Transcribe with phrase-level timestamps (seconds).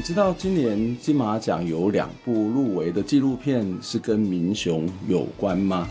[0.00, 5.86] 你知道今年金马奖有两部入围的纪录片是跟民雄有关吗？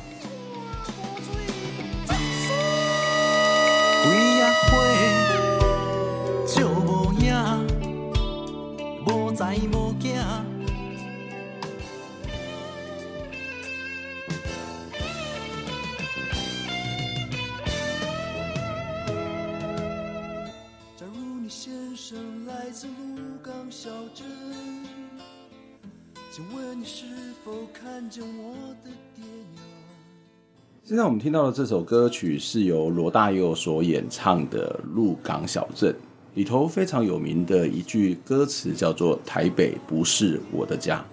[30.89, 35.93] 现在我们听到的这首歌曲是由罗大佑所演唱的《鹿港小镇》，
[36.33, 41.05] 里头非常有名的一句歌词叫做“台北不是我的家”。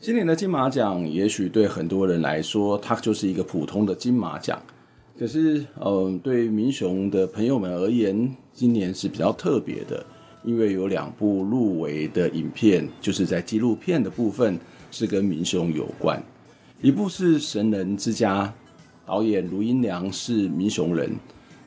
[0.00, 4.62] 今年的金马奖，也许对很多人来说，它就是一个普通的金马奖。
[5.16, 10.04] 可是，嗯，对民雄的朋友们而言，今年是比较特别的，
[10.42, 14.58] 因为有两部入围的影片，就是在纪录片的部分
[14.90, 16.20] 是跟民雄有关。
[16.82, 18.44] 一部是《神人之家》，
[19.08, 21.12] 导演卢英良是民雄人，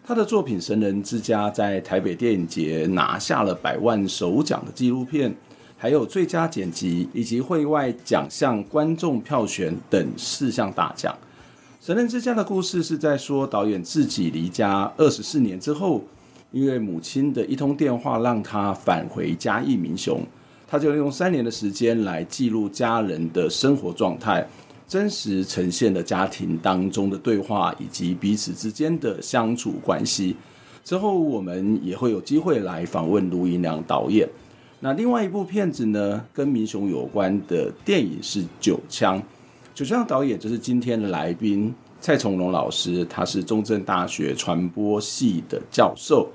[0.04, 5.34] 他的作品《神人之家》在台北电影节拿下了百万首奖的纪录片，
[5.78, 11.18] 还有最佳剪辑以及会外奖项、观众票选等四项大奖。
[11.88, 16.04] 神人之家的故事是在说，导演自己离家二十四年之后，
[16.52, 20.22] 因为母亲的一通电话让他返回嘉义民雄，
[20.68, 24.46] 他就用三年的时间来记录家人的生活状态，
[24.86, 30.36] 真实呈现了家庭当中的对话以及彼此之间的相处关系。
[30.84, 34.28] 之后我们也会有机会来访问卢盈良导演。
[34.82, 39.18] 那另外一部片子呢，跟民雄有关的电影是《九枪》。
[39.78, 41.72] 九枪导演就是今天的来宾
[42.02, 46.28] 蔡从龙老师，他是中正大学传播系的教授。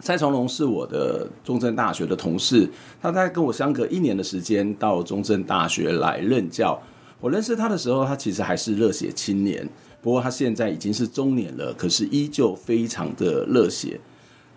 [0.00, 2.68] 蔡从龙是我的中正大学的同事，
[3.00, 6.78] 他大概跟我相隔一年的时间到中正大学来任教。
[7.18, 9.66] 我认识他的时候，他其实还是热血青年，
[10.02, 13.98] 不过他现在已经是中年了，可是依旧非常的热血。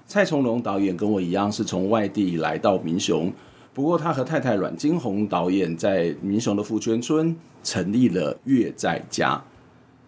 [0.06, 3.31] 蔡从龙导演跟我一样是从外地来到民雄。
[3.75, 9.43] 不过，他和太太阮经红导演在民雄的福泉村成立了乐在家。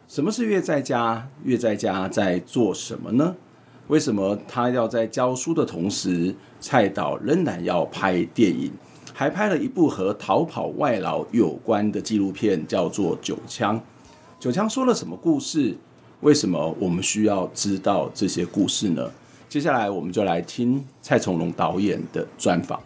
[0.07, 1.27] 什么是乐在家？
[1.43, 3.35] 乐在家在做什么呢？
[3.87, 8.71] 为什么他要在教书的同时，蔡导仍然要拍电影，
[9.13, 13.77] 还拍了一部和逃跑外劳有关的纪录片，叫做《九枪》。
[14.39, 15.75] 九枪说了什么故事？
[16.21, 19.11] 为什么我们需要知道这些故事呢？
[19.49, 22.79] 接下来，我们就来听蔡崇隆导演的专访。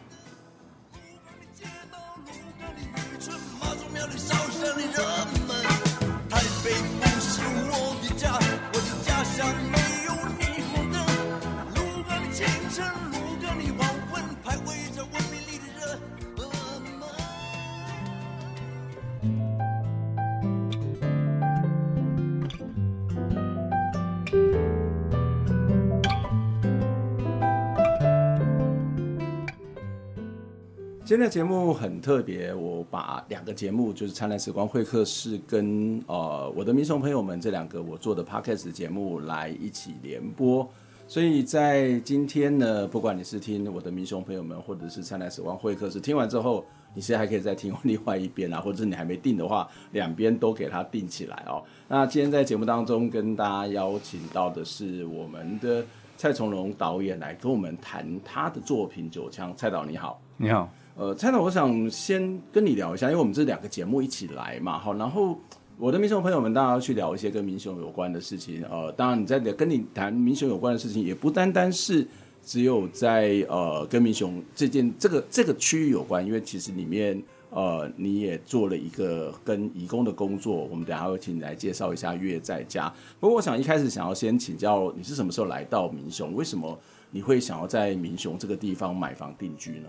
[31.11, 40.65] 今天的节目很特别，我把两个节目，就是《灿烂时光会客室》跟呃我的民雄朋友们这两个我做的 podcast 节目来一起联播。
[41.09, 46.63] 所以在今天呢，不管你是听我的民雄朋友们，或者是《灿烂时光会客室》，听完之后，
[46.93, 51.61] 你现在还可以再听另外一边啊， 或者是你还没订的话，两边都给它订起来哦。
[51.89, 55.83] 那今天在节目当中跟大家邀请到的是我们的
[56.15, 59.51] 蔡从龙导演来跟我们谈他的作品《九枪》。
[59.57, 60.71] 蔡导你好，你好。
[60.93, 65.39] 呃，蔡导，我想先跟你聊一下，因为我们这两个节目一起来嘛，好，然后
[65.77, 68.63] 我的民雄朋友们，大家要去聊一些跟民雄有关的事情。
[68.69, 72.05] 呃，当然你在跟你谈民雄有关的事情，也不单单是
[72.43, 77.19] 只有在呃跟民雄这件这个这个区域有关，因为其实里面
[77.51, 82.93] 呃你也做了一个跟移工的工作，我们等下会请你来介绍一下月在家。
[83.17, 86.35] 不过我想一开始想要先请教你是什么时候来到民雄？
[86.35, 86.77] 为什么
[87.11, 89.87] 你会想要在民雄这个地方买房定居呢？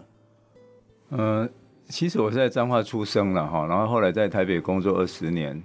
[1.15, 1.47] 呃，
[1.89, 5.63] 其实我是在彰化出生了哈，然后后来在台北工作二十年，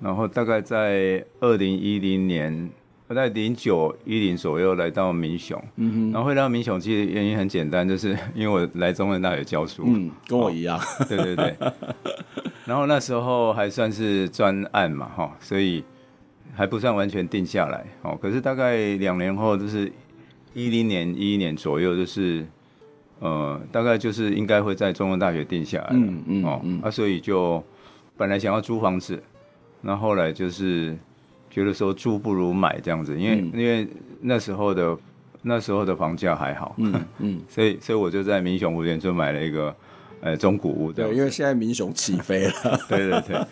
[0.00, 2.70] 然后大概在二零一零年
[3.06, 11.54] 我在零九一零左右来到民雄，嗯哼，然后会来到民雄，其实原因很简单，就是因为我来中文大学教书，嗯，跟我一样，哦、对对对。
[12.64, 15.84] 然后那时候还算是专案嘛，哈，所以
[16.54, 19.92] 还不算完全定下来，哦，可是大概两年后，就是
[20.54, 22.46] 一零年一一年左右，就是
[23.20, 27.62] 呃，大概就是应该会在中文大学定下来，嗯嗯，哦，啊，所以就
[28.16, 29.22] 本来想要租房子，
[29.80, 30.96] 那后来就是。
[31.50, 33.88] 觉得说租不如买这样子，因为、嗯、因为
[34.20, 34.96] 那时候的
[35.42, 39.74] 那时候的房价还好，嗯 嗯，所以所以我就在民雄湖园村买了一个
[40.20, 42.52] 呃中古屋，对，因为现在民雄起飞了，
[42.86, 43.46] 对对对，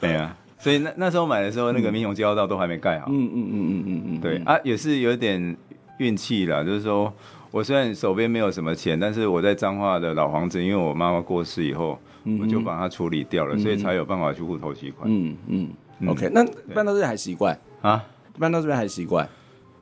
[0.00, 5.56] 对啊，所以那那时候买的时候，那个民雄交道都还没盖好，嗯嗯嗯嗯嗯嗯，对啊，也是有点
[5.98, 7.12] 运气啦，就是说
[7.54, 15.68] 我虽然手边没有什么钱，但是我在彰化的老房子，因为我妈妈过世以后，嗯、我就把它处理掉了，嗯、所以才有办法去户头期款，嗯嗯。
[16.00, 18.04] 嗯 OK，那搬到这边还习惯啊？
[18.40, 19.28] 搬到这边还习惯，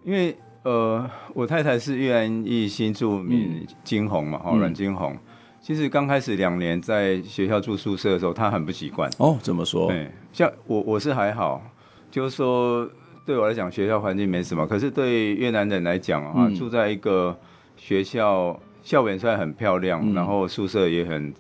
[0.05, 5.17] 因为呃，我太太是越南裔新住民金红嘛，哦，阮金红。
[5.63, 9.11] 其实刚开始两年在学校住宿舍的时候，她很不习惯。
[9.17, 9.89] 哦，怎么说？
[9.89, 11.63] 对，像我我是还好，
[12.11, 12.87] 就是说
[13.25, 17.35] 对我来讲学校环境没什么，可是对越南人来讲啊，住在一个
[17.77, 21.33] 学校校园虽然很漂亮，然后宿舍也很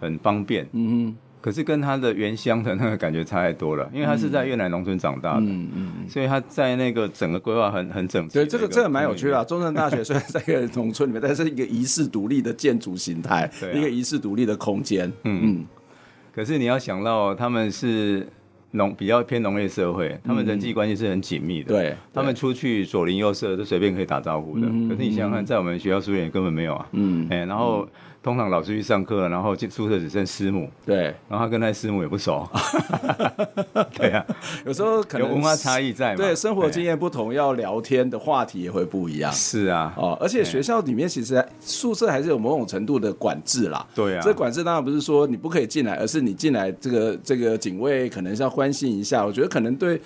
[0.00, 0.66] 很方便。
[0.72, 1.16] 嗯哼。
[1.42, 8.34] 可是跟他的原乡的那个感觉差太多了，因为他是在越南农村长大的，嗯嗯，所以他在那个整个规划很很整齐。
[8.34, 9.42] 对，这个这个蛮有趣的啊。
[9.42, 15.12] 中正大学 虽然在一个农村里面，但是一个遗世独立的建筑形态，一个遗世独立的空间。
[15.24, 15.66] 嗯嗯。
[16.32, 18.24] 可是你要想到，他们是
[18.72, 21.72] 农比较偏农业社会，他们人际关系是很紧密的。
[21.72, 24.66] 对，他们出去左邻右舍都随便可以打招呼的。
[24.66, 26.86] 可是你想想看，在我们学校书院根本没有啊。
[26.92, 27.26] 嗯。
[27.30, 27.88] 哎，然后。
[28.22, 30.70] 通常老师去上课，然后宿舍只剩师母。
[30.86, 32.48] 对，然后他跟那师母也不熟。
[33.94, 34.24] 对啊，
[34.64, 36.16] 有时候可能有文化差异在嘛。
[36.16, 39.32] 对，生活经验不同，要聊天的话题也会不一样。
[39.32, 43.84] 是啊，哦，而且学校里面其实宿舍还是有某种程度的管制啦。
[43.94, 49.26] 对啊，这管制当然不是说你不可以进来，而是你进来这个这个警卫可能是要关心一下。
[49.26, 50.00] 我觉得可能对。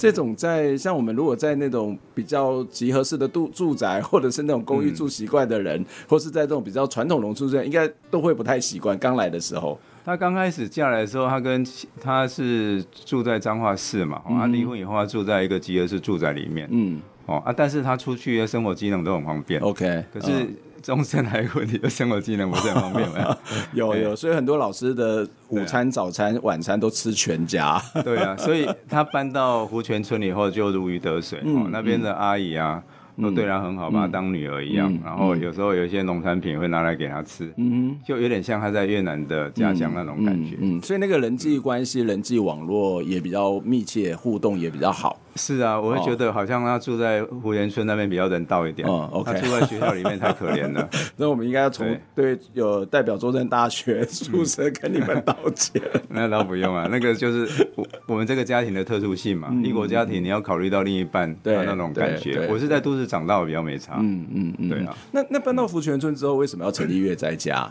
[0.00, 8.98] 这种在像我们如果在那种比较集合式的住住宅，或者是那种公寓住习惯的人，嗯、或是在这种比较传统农村，这样应该都会不太习惯。
[8.98, 11.62] 刚来的时候，他刚开始嫁来的时候，他跟
[12.00, 19.60] 他是住在彰化市嘛，他离婚以后，他住在一个集合式住宅里面，嗯，哦啊，但是他出去的生活机能都很方便。
[19.60, 20.44] OK，可是。
[20.44, 23.36] 嗯终身还有问题，生活技能不是很方便吗？
[23.72, 27.80] 有有，所以很多老师的午餐、啊、早餐、晚餐都吃全家。
[28.04, 31.40] 对啊， 所以他搬到湖泉村以后就如鱼得水。
[31.44, 32.82] 嗯、哦，那边的阿姨啊。
[33.20, 34.90] 都对他很好，把他当女儿一样。
[35.04, 40.56] 然后有时候有一些农产品会拿来给他吃，嗯，就有点像他在越南的家乡那种感觉。
[40.58, 45.20] 嗯，所以那个人际关系、人际网络也比较密切，互动也比较好。
[45.36, 48.88] 是啊，我会觉得好像他住在湖园村那边比较人道一点。
[48.88, 49.32] 哦，OK。
[49.32, 50.88] 他住在学校里面太可怜了。
[51.16, 55.82] 那我们应该要从对有代表中正大学宿舍跟你们道歉。
[56.08, 59.52] 那倒不用啊，那个就是我我们这个家庭的特殊性嘛。
[59.62, 62.46] 异国家庭你要考虑到另一半的那种感觉。
[62.48, 63.10] 我是在都市。
[63.10, 64.96] 长大比较没差，嗯嗯嗯，对啊。
[65.10, 67.68] 那那搬到福泉村之后，为什么要成立月在家？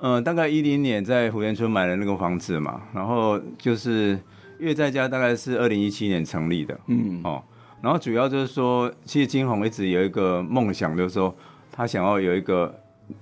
[0.00, 4.18] 嗯、呃，大概一零年在福泉村买了那个房子嘛，然后就是
[4.62, 7.20] 越在家大概是二零一七年成立的，嗯。
[7.24, 7.42] 哦。
[7.82, 11.34] 然后主要就是说，其实金红一直有一个梦想，就是说
[11.72, 12.72] 他想要有一个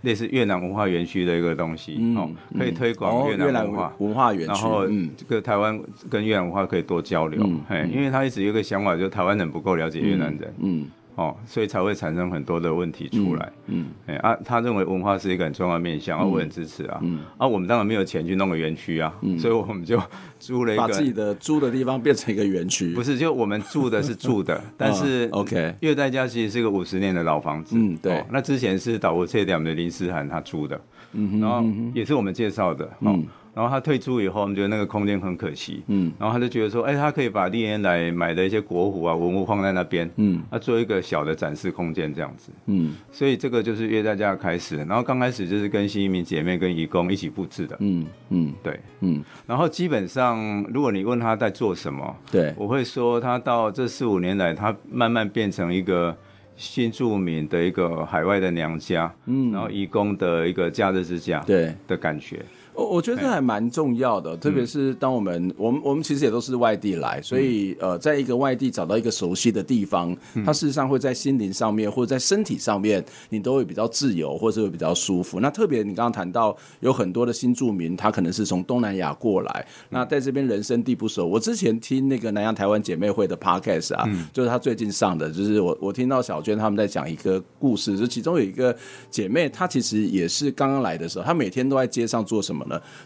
[0.02, 5.80] 类似越南文化园区的一个东西，嗯、哦，可以推广越南文化、哦、文化园区，然后这个台湾
[6.11, 10.82] 跟越南文化可以多交流，嗯嘿、因为他一直有一个想法，就是台湾人不够了解越南人，嗯。
[10.82, 10.87] 嗯
[11.20, 13.52] 哦，所以才会产生很多的问题出来。
[13.66, 16.98] 嗯，哎、嗯欸、啊，他认为文化是一个很重要的面向，嗯、啊，我很支持啊。
[17.02, 20.00] 嗯，啊，我们当然没有钱去弄个园区啊，嗯、所以我们就
[20.38, 22.94] 租了一个，把自己的租的地方变成一个园区。
[22.94, 27.76] 不是，就我们住的是住的， 但是 OK，越在家其实是个五十年的老房子。
[27.76, 28.16] 嗯，对。
[28.18, 30.80] 哦、那之前是岛国切点的林思涵他租的，
[31.12, 31.62] 嗯哼，然后
[31.92, 32.88] 也是我们介绍的。
[33.00, 33.12] 嗯。
[33.12, 33.20] 哦
[33.52, 35.83] 然后他退出以后，我们觉得那个空间很可惜。
[35.88, 40.09] 嗯，然后他就觉得说，哎，他可以把历年来买的一些国服啊、文物放在那边。
[40.16, 42.52] 嗯，他做一个小的展示空间这样子。
[42.66, 44.76] 嗯，所以这个就是约大家开始。
[44.76, 47.76] 然后刚开始就是跟新移民姐妹、跟义工一起布置的。
[47.80, 49.23] 嗯嗯，对，嗯。
[49.47, 56.16] 然后基本上，如果你问他在做什么，对，我会说他到这四五年来，他慢慢变成一个
[56.57, 59.12] 新住民的一个海外的娘家。
[59.26, 61.40] 嗯，然后义工的一个假日之家。
[61.40, 62.45] 对的感觉。
[62.74, 75.40] 我我觉得这还蛮重要的，特别是当我们我们我们其实也都是外地来，所以呃，在一个外地找到一个熟悉的地方，它事实上会在心灵上面或者在身体上面，你都会比较自由，或者会比较舒服。
[75.40, 81.26] 那特别你刚刚谈到有很多的新住民，他可能是从东南亚过来，那在这边人生地不熟。
[81.26, 88.74] 我之前听那个南洋台湾姐妹会的 podcast 啊，就是他最近上的，就是我我听到小娟他们在讲一个故事，就其中有一个
[89.10, 92.60] 姐妹，她其实也是刚刚来的时候，她每天都在街上做什么？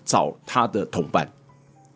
[0.05, 1.29] 找他的同伴，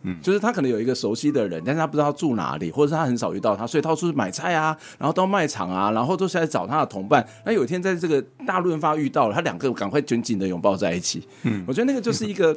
[0.03, 7.27] 嗯，就是他可能有一个熟悉的人，但是他不知道住哪里，或者是他很少遇到他，所以到处买菜啊，然后到卖场啊，然后都是来找他的同伴。
[7.45, 11.27] 那有一天在这个大润发遇到了，他两个赶快紧紧的拥抱在一起。
[11.43, 12.57] 嗯，我觉得那个就是一个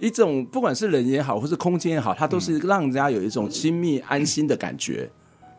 [0.00, 5.08] 一种，不管是人也好，或是空间也好，它都是让人家有一种亲密安心的感觉。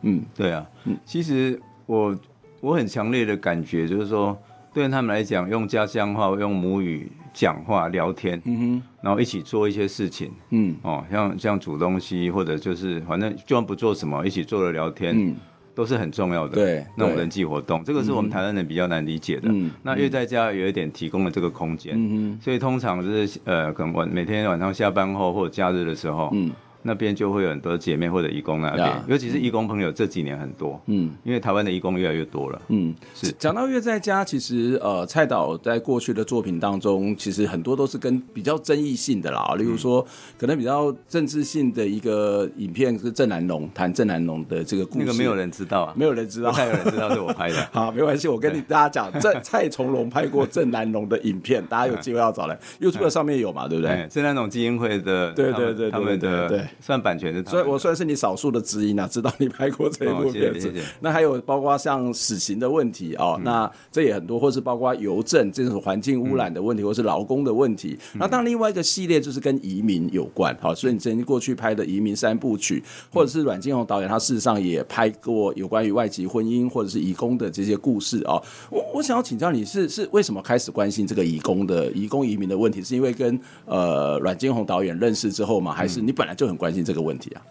[0.02, 2.14] 嗯，对啊，嗯，其实我
[2.60, 4.36] 我很强烈的感觉就是说，
[4.74, 7.10] 对他们来讲，用家乡话，用母语。
[7.32, 15.36] 讲话聊天，嗯哼，然后一起做一些事情，嗯，哦，像像煮东西，或者就是反正就算不做什么，一起坐着聊天，嗯，
[15.74, 19.48] 都是很重要的，对，那种人际活动，这个是我们台湾人比较难理解的。
[19.50, 26.50] 嗯，那乐在家有一点提供了这个空间，嗯，所以通常就是呃，可能晚每天晚上下班后或者假日的时候，嗯。
[26.82, 33.30] 那边就会有很多姐妹或者义工那边，尤其是义工朋友这几年很多，嗯，因为台湾的义工越来越多了，嗯，是。
[33.38, 40.04] 讲到越在家，其实呃，蔡导在过去的作品当中，其实很多都是跟比较争议性的啦，例如说
[40.38, 47.56] 可能比较政治性的一个影片是郑南龙谈郑南龙的这个故事，那个没有人知道啊，没有人知道，没有人知道是我拍的。
[47.72, 54.06] 好，没关系，我跟你 大家讲，郑蔡从龙拍过郑南龙的影片，大家有机会要找来， YouTube 上面有嘛，对不对？
[54.10, 57.42] 郑南龙基金会的，对对对，他们的对算版权的。
[57.50, 60.72] 所以，我算是你少数的知音啊，知道你拍过这一部片子。
[61.00, 67.98] 那还有包括像死刑的问题哦，那这也很多，或是包括邮政这种环境污染的问题，或是劳工的问题。
[68.14, 70.56] 那当然，另外一个系列就是跟移民有关。
[70.60, 78.42] 好，所以你曾经过去拍的移民三部曲，或者是阮经宏导演，他事实上也拍过有关于外籍婚姻或者是移工的这些故事哦。
[78.70, 82.82] 我我想要请教你是是为什么开始关心这个移工的移工移民的问题？
[82.82, 85.72] 是因为跟呃阮经宏导演认识之后嘛？
[85.72, 87.42] 还是你本来就很关心这个问题啊？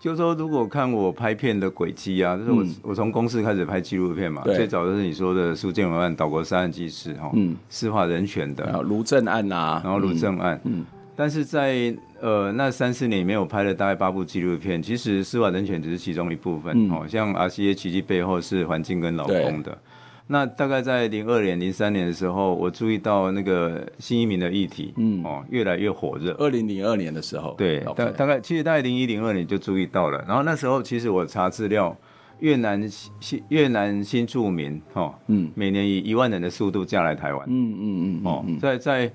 [0.00, 10.84] 就是说，如果看我拍片的轨迹啊，就是我、嗯、我从公司开始拍纪录片嘛，最早就是你说的苏建文案、岛国杀案纪事哈，嗯，司法人权的，卢正案呐、啊，然后卢正案，嗯，
[11.14, 19.78] 但是在呃那三四年里面，我拍了大概八部纪录片，其实司法人权只是其中一部分，哦、嗯，像 RCA 奇迹背后是环境跟劳工的。
[20.30, 26.32] 那大概在零二年、零三年的时候，我注意到那个新移民的议题，嗯，哦，越来越火热。
[26.34, 30.22] 二零零二年的时候，对，大大概其实大概零一零二年就注意到了。
[30.28, 31.96] 然后那时候其实我查资料，
[32.40, 32.86] 越南
[33.20, 39.10] 新越南新住民，哦，嗯，每年以一万人的速度嫁来台湾，嗯嗯嗯，哦，在在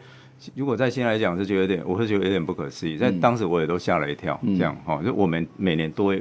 [0.56, 2.98] 如果在现在来讲是觉得有点，我会觉得有点不可思议。
[2.98, 6.16] 在当时我也都吓了一跳，嗯、这样，哦，就我们每年多。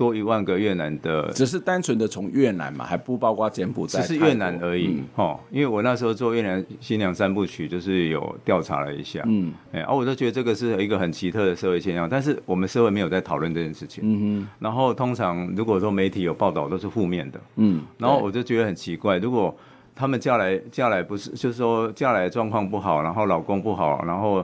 [0.00, 5.58] 多一万个越南的，只是单纯的从越南嘛，还不包括柬埔寨，只是越南而已，哦、嗯。
[5.58, 14.48] 因为我那时候做越南新娘三部曲，就是有调查了一下，嗯，哎，啊，我就觉得这个是一个很奇特的社会现象，但是我们社会没有在讨论这件事情，嗯哼。
[14.58, 17.82] 然后通常如果说媒体有报道，都是负面的，嗯。
[17.98, 19.54] 然后我就觉得很奇怪，如果
[19.94, 24.42] 他们嫁来嫁来不是，就是说嫁来状况不好，然后老公不好，然后。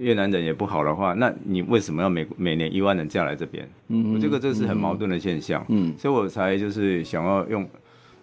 [0.00, 3.68] 越南人也不好的话，那你为什么要每每年一万人嫁来这边？
[3.88, 5.64] 嗯，我这个这是很矛盾的现象。
[5.68, 7.68] 嗯，所以我才就是想要用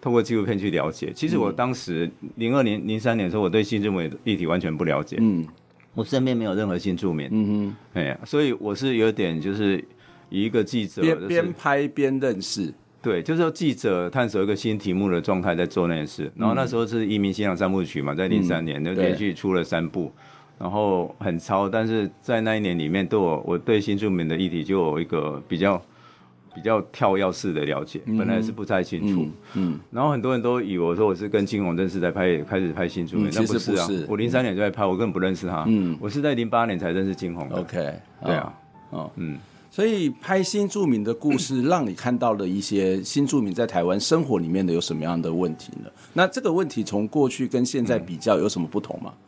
[0.00, 1.12] 透过纪录片去了解。
[1.14, 5.18] 其实我当时零二年、零三年的时候，我对新住民议题完全不了解。
[5.20, 5.46] 嗯，
[5.94, 7.28] 我身边没有任何新住民。
[7.30, 9.82] 嗯哼，哎呀，所以我是有点就是
[10.30, 12.74] 以一个记者边边拍边认识。
[13.00, 16.30] 对，就是说记者探索一个新题目的状态在做那件事。
[16.34, 20.12] 然后那时候是移民新娘三部曲嘛，在零三年就连续出了三部。
[20.58, 25.80] 然后很超，但是在那一年里面，对我我对新住民的议题就有一个比较
[26.52, 29.22] 比较跳跃式的了解，本来是不太清楚。
[29.22, 35.64] 嗯，嗯然后很多人都以为我说我是跟金宏认识在拍，开始拍新住民，那、嗯、不是啊，是我零三年就在拍，我根本不认识他。
[35.68, 37.56] 嗯，我是在零八年才认识金宏的。
[37.60, 38.52] OK，对啊，
[38.90, 39.38] 哦，嗯，
[39.70, 45.88] 所以拍新住民的故事，让你看到了一些新住民在台湾生活里面的有什么样的问题呢？
[46.12, 49.12] 那这个问题从过去跟现在比较有什么不同吗？
[49.14, 49.24] 嗯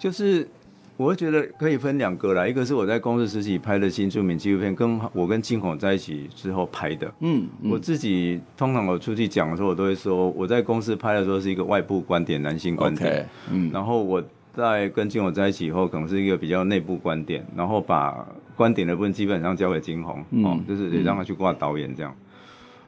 [0.00, 0.48] 就是，
[0.96, 7.06] 我会觉得可以分两个啦，一个是我在公司时期拍的新著名纪录片，跟我跟经宏在一起之后拍的。
[7.20, 13.12] 嗯，嗯我自己通常我出去讲的时候，我都会说我在公司拍的时候是一个外部观点，男性观点。
[13.12, 18.26] Okay, 嗯，然后我在跟金红在一起以后，可能是一个比较内部观点，然后把
[18.56, 22.10] 观点的部分基本上交给金红，嗯、哦，就是得让他去挂导演这样。
[22.16, 22.26] 嗯、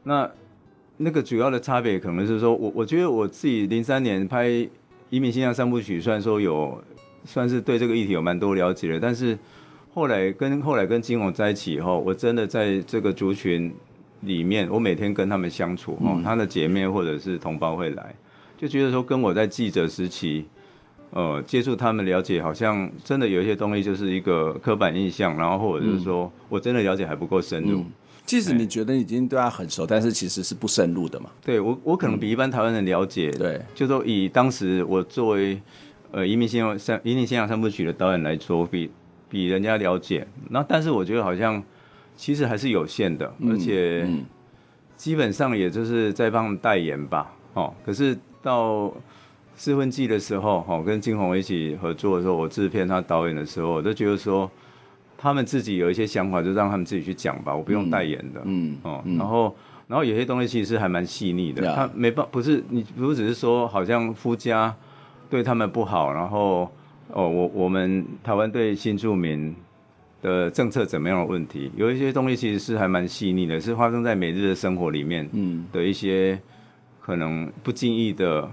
[0.05, 0.31] 那
[0.97, 4.49] 那个主要的差别可能是说我我觉得我自己零三年拍
[5.11, 6.83] 移民新娘三部曲，虽然说有。
[7.25, 9.01] 算是对这个议题有蛮多了解的。
[9.01, 9.39] 但是
[9.95, 13.73] 后来跟后来跟金红在一起以后，我真的在这个族群
[14.23, 18.15] 里面，我每天跟他们相处，哦，他的姐妹或者是同胞会来，
[18.57, 20.45] 就觉得说跟我在记者时期，
[21.11, 27.85] 呃，接触他们了解，好像真的有一些东西就是一个刻板印象，然后或者就是说我真的了解还不够深入。
[28.25, 31.29] 即使你觉得已经对他很熟，但是其实是不深入的嘛。
[31.45, 33.33] 对我，我可能比一般台湾人了解。
[33.33, 35.61] 对，就说以当时我作为
[36.13, 38.91] 呃《移民信仰三移民信仰三部曲》的导演来说，比
[39.29, 40.27] 比人家了解。
[40.51, 41.61] 那但是我觉得好像
[42.17, 44.07] 其实还是有限的，而且
[44.97, 47.35] 基本上也就是在帮代言吧。
[47.55, 48.85] 哦，可是到
[49.57, 54.49] 《四分季》的时候，哦，跟金鸿一起合作的时候，我制片他导演的时候，我都觉得说。
[55.25, 58.41] 他们自己有一些想法，就让他们自己去讲吧，我不用代言的。
[58.43, 59.55] 嗯，哦，然后，
[59.87, 61.65] 然后有些东西其实是还蛮细腻的。
[61.77, 64.75] 他没办，不是你，不只是说好像夫家
[65.33, 66.71] 对他们不好，然后
[67.09, 69.57] 哦，我我们台湾对新住民
[70.21, 76.39] 的政策怎么样的问题，有一些东西其实是还蛮细腻的，是发生在每日的生活里面，嗯，的一些
[77.01, 78.47] 可能不经意的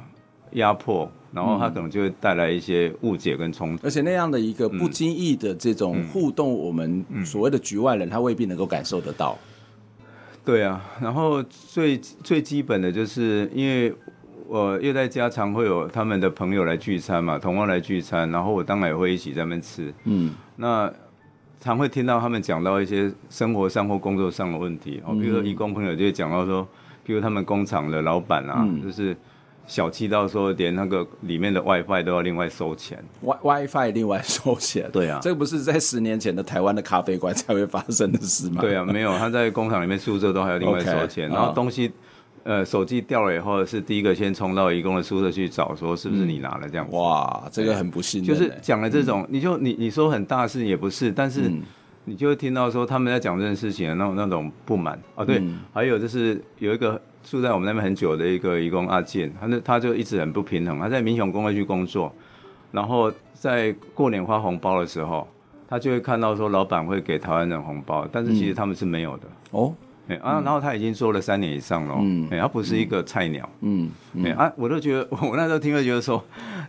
[0.54, 1.12] 压迫。
[1.32, 9.38] 然后他可能就会带来一些误解跟冲突，而且那样的一个不经意的这种互动，我们所谓的局外人他未必能够感受得到。
[10.44, 13.94] 对啊，然后最最基本的就是因为
[14.50, 19.94] 我又在家常会有他们的朋友来聚餐嘛，同胞来聚餐，然后我当然也会一起在那边吃。
[20.06, 20.92] 嗯，那
[21.62, 26.68] 常会听到他们讲到一些生活上或工作上的问题哦，比如说义工朋友就会讲到说，
[27.04, 29.16] 比如他们工厂的老板啊，就是。
[29.68, 34.90] 小气到说，连那个里面的 WiFi 都要另外收钱，Wi WiFi 另外收钱。
[34.92, 38.64] 对啊，这个不是在十年前的台湾的咖啡馆才会发生的事吗？
[38.64, 41.30] 对啊，没有，他在工厂里面宿舍都还要另外收钱。
[41.30, 41.92] Okay, 然后东西，
[42.44, 46.96] 呃，手机掉了以后，是第一个先冲到移工的宿舍去找，说是不是你拿了这样子。
[46.96, 48.24] 哇，这个很不幸。
[48.24, 51.52] 就是讲了这种，嗯、你就你你说很大事也不是，但是
[52.06, 55.24] 你就会听到说他们在讲这件事情的那种那种不满啊。
[55.24, 57.00] 对，嗯、还有就是有一个。
[57.22, 60.80] 住在我们那边很久的一个移工阿健，他那他就一直很不平衡。
[60.80, 62.12] 他在民雄工会去工作，
[62.72, 65.28] 然后在过年发红包的时候，
[65.68, 69.24] 他就会看到说老板会给台湾人红包，但是其实他们是没有的。
[69.52, 69.74] 哦，
[70.10, 73.90] 哎啊，然后他已经做了三年以上了，嗯，哎，他不是一个菜鸟，嗯，
[74.26, 76.22] 哎啊，我都觉得 我那时候听了觉得说，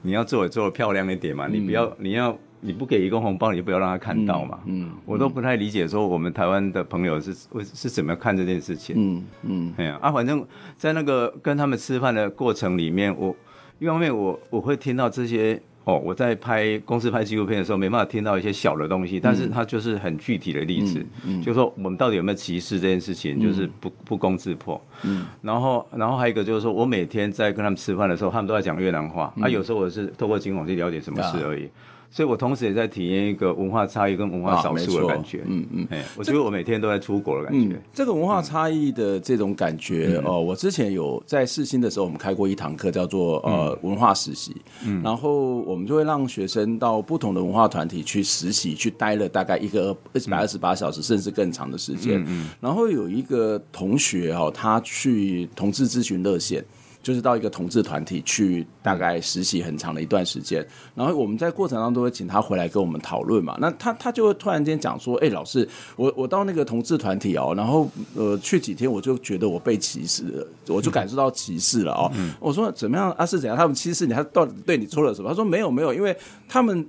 [0.02, 2.36] 你要做也做的漂亮一点嘛，你不要你要。
[2.62, 4.60] 你不给一个红包，你就不要让他看到嘛。
[4.66, 8.94] 嗯，嗯，我都不太理解，说我们台湾的朋友是是是怎么看这件事情。
[8.98, 13.34] 嗯嗯，哎呀啊，反正在那个跟他们吃饭的过程里面，我
[13.78, 15.58] 一方面我我会听到这些
[15.90, 24.80] 哦，我在拍公司拍纪录片的时候没办法听到一些小的东西，但是它就是很具体的例子，嗯嗯、就是说我们到底有没有歧视这件事情，就是不不攻自破。
[25.02, 31.68] 嗯，然后然后还有一个就是说我每天在跟他们吃饭的时候，他们都在讲越南话，嗯、啊，有时候我是透过监控去了解什么事而已。
[32.10, 35.42] 所以我同时也在体验一个文化差异跟文化少数的感觉。
[35.46, 37.80] 嗯嗯，哎，我觉得我每天都在出国的感觉。
[37.92, 44.56] 这个文化差异的这种感觉，哦，我之前有在世新的时候，我们开过一堂课，叫做呃文化实习。
[44.84, 52.20] 嗯，然后我们就会让学生到不同的文化团体去实习，去待了大概一个一百二十八小时，甚至更长的时间。
[52.26, 56.64] 嗯，然后有一个同学哦，他去同志咨询热线。
[57.02, 63.56] 就是到一个同志团体去，大概实习很长的一段时间，然后我们在过程当中会请他回来跟我们讨论嘛。
[63.60, 73.24] 那他他就会突然间讲说：“哎、老师，我我到那个同志团体哦，然后呃去几天，我就觉得我被歧视了，我就感受到歧视了哦。”我说：“怎么样啊？
[73.24, 73.56] 是怎样？
[73.56, 74.12] 他们歧视你？
[74.12, 76.16] 他到底对你做了什么？”他说：“没有没有，因为
[76.48, 76.86] 他们。”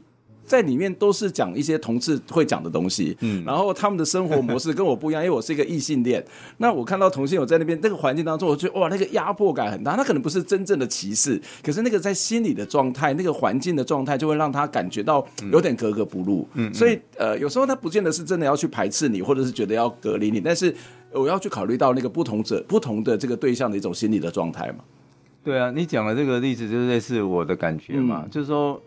[0.52, 6.22] 在里面都是讲一些同志会讲的东西，嗯，然后他们的生活模式跟我不一样，因为我是一个异性恋。
[6.60, 9.96] 那我看到同性友在那边那个环境当中，我觉得哇，那个压迫感很大。
[9.96, 16.46] 他可能不是真正的歧视，可是那个在心理的状态，那个环境的状态，就会让他感觉到有点格格不入。
[16.56, 20.76] 嗯，所以呃，有时候他不见得是真的要去排斥你，或者是觉得要隔离你，但是
[21.14, 24.84] 我要去考虑到那个不同者、不同的这个对象的一种心理的状态嘛。
[25.46, 28.82] 对啊，你讲的这个例子就是类似我的感觉嘛，嗯、就是说。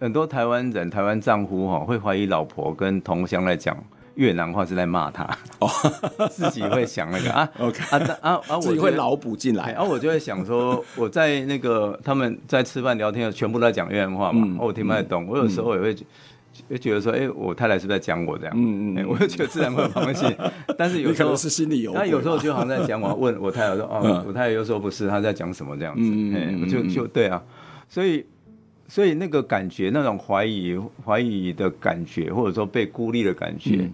[0.00, 3.76] 很多台湾人、台湾丈夫哈会怀疑老婆跟同乡来讲
[4.14, 5.24] 越南话是在骂他，
[5.60, 5.68] 哦，
[6.30, 7.32] 自己会想那个。
[7.32, 7.80] 啊， OK。
[7.90, 15.94] 啊啊啊， 自己会脑补进来，然后我就会想说，我在那个他们在吃饭聊天，全部都在讲越南话嘛，哦我听不太懂，我有时候也会
[16.68, 18.54] 就觉得说，哎，我太太是不是在讲我这样？
[18.56, 20.26] 嗯嗯，我就觉得自然会放弃，
[20.76, 26.10] 但是有时候是心里有，那有时候就好像在讲我，问我太太说，哦，我太太又说不是，她在讲什么这样子？
[26.36, 27.42] 哎，我就就对啊，
[27.88, 28.24] 所以。
[28.88, 33.92] 所以那个感觉，那种怀疑、怀疑的感觉，或者说被孤立的感觉，嗯、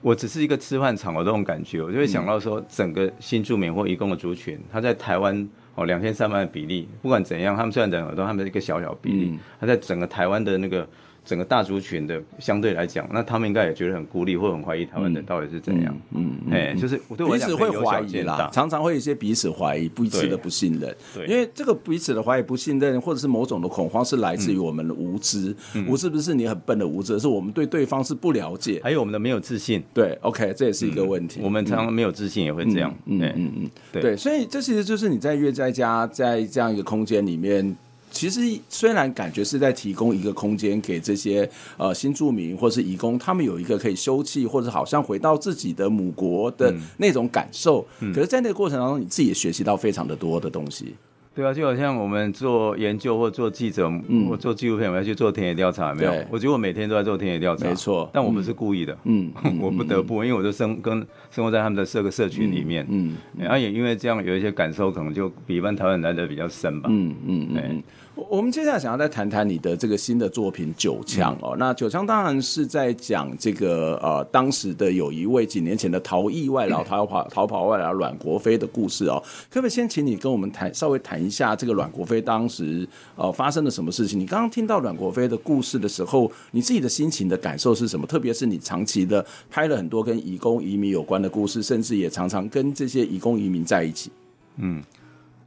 [0.00, 10.86] 我只是一个吃饭场的这种感觉，我就会想到说，整个新住民或移工的族群，他在台湾哦两千三百万的比例，不管怎样，他们虽然人很多，他们是一个小小比例，他、嗯、在整个台湾的那个
[11.24, 15.96] 整个大族群的相对来讲，那他们应该也觉得很孤立，或很怀疑台湾人到底是怎样。
[16.10, 20.94] 嗯，哎、嗯嗯，就是对我，彼此会怀疑啦，常常会有一些彼此怀疑、彼此的不信任。
[21.14, 25.54] 对，因为这个彼此的怀疑、不信任，或者是某种的恐慌，是来自于我们的无知。
[25.74, 29.82] 嗯、无知不是你很笨的无知，而是我们对对方是不了解，还有我们的没有自信。
[29.94, 31.40] 对，OK，这也是一个问题。
[31.40, 32.92] 嗯、我们常常没有自信，也会这样。
[33.06, 37.76] 嗯嗯嗯，嗯，对，所以这其实就是你在越在家，在这样一个空间里面。
[38.12, 41.48] 其实虽然感觉是在提供一个空间给这些
[41.78, 50.94] 呃新住民或是移工，他们有一个可以休憩或者好像回到自己的母国的那种感受，嗯、可是，在那个过程当中，你自己也学习到非常的多的东西。
[51.34, 56.12] 对啊，就好像我们做研究或做记者，嗯，或做纪录片，我们要去做田野调查，有没有？
[56.30, 58.06] 我觉得我每天都在做田野调查，没错。
[58.12, 60.94] 但我不是故意的，嗯， 我不得不，因为我就生跟
[61.30, 67.82] 生活在他们的社个社群里面，嗯，然后也因为这样有一些感受，可能就比一般台湾人来的比较深吧，嗯嗯嗯。
[68.14, 79.22] 我们接下来想要再谈谈你的这个新的作品《九枪》哦，那《九枪》当然是在讲这个呃，当时的有一位几年前的逃逸外劳、 逃跑逃跑外劳阮国飞的故事哦。
[79.50, 84.20] 可不可以先请你跟我们谈，稍微谈一下这个阮国飞当时呃发生了什么事情？
[84.20, 88.06] 你刚刚听到阮国飞的故事的时候，你自己的心情的感受是什么？
[88.06, 94.10] 特别是你长期的拍了很多跟移工移民有关的故事，甚至也常常跟这些移工移民在一起，
[94.58, 94.82] 嗯。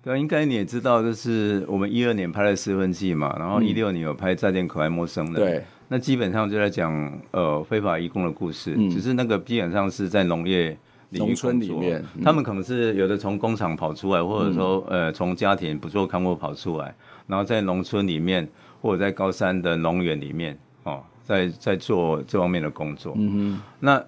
[0.05, 5.33] 对，应该你也知道，就是我们一二年拍了《失婚记》嘛，然后一六年有拍《再见可爱陌生人》。
[5.35, 10.77] 对，那基本上就在讲呃非法移工的故事，嗯，只是那个基本上是在农业
[11.09, 16.93] 农村里面，嗯，他们可能是有的从工厂跑出来，或者说呃从家庭不做看护跑出来，
[17.25, 18.47] 然后在农村里面
[18.83, 23.15] 或者在高山的农园里面哦，在在做这方面的工作。
[23.17, 24.05] 嗯哼，那。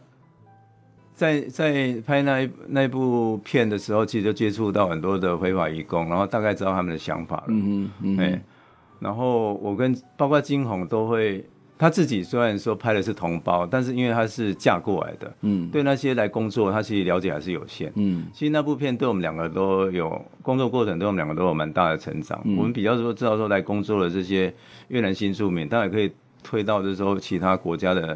[1.17, 7.45] 在在拍那一那一部片的时候，其实就接触到很多的非法移工，然后大概知道他们的想法了。
[7.47, 8.39] 嗯嗯，哎，
[8.99, 11.43] 然后我跟包括金红都会，
[11.75, 17.91] 他自己虽然说拍的是同胞，但是因为他是嫁过来的，嗯，对那些来工作，他其实了解还是有限。
[17.95, 22.39] 嗯，其实那部片对我们两个都有工作过程，对我们两个都有蛮大的成长。
[22.45, 24.53] 嗯，我们比较说知道说来工作的这些
[24.89, 26.11] 越南新住民，当然可以
[26.43, 28.15] 推到就是说其他国家的。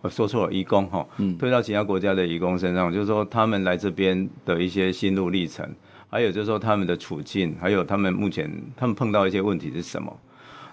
[0.00, 1.04] 我说错了，移工哈，
[1.40, 5.68] 推到其他国家的移工身上，嗯、就是说他们来这边的一些心路历程，
[6.08, 10.16] 还有就是说他们的处境，还有他们目前他们碰到一些问题是什么。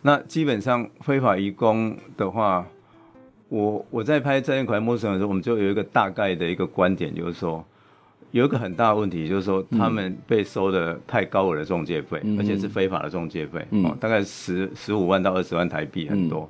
[0.03, 2.67] 那基本上非法移工的话，
[3.49, 7.65] 我我在拍《再见可爱陌生人》的时候，我们就有一个大概的一个观点，就是说
[8.29, 16.47] 有一个很大的问题，就是说他们被收的太高额的中介费，嗯、而且是非法的中介费，嗯、哦，大概十十五万到二十万台币，很多，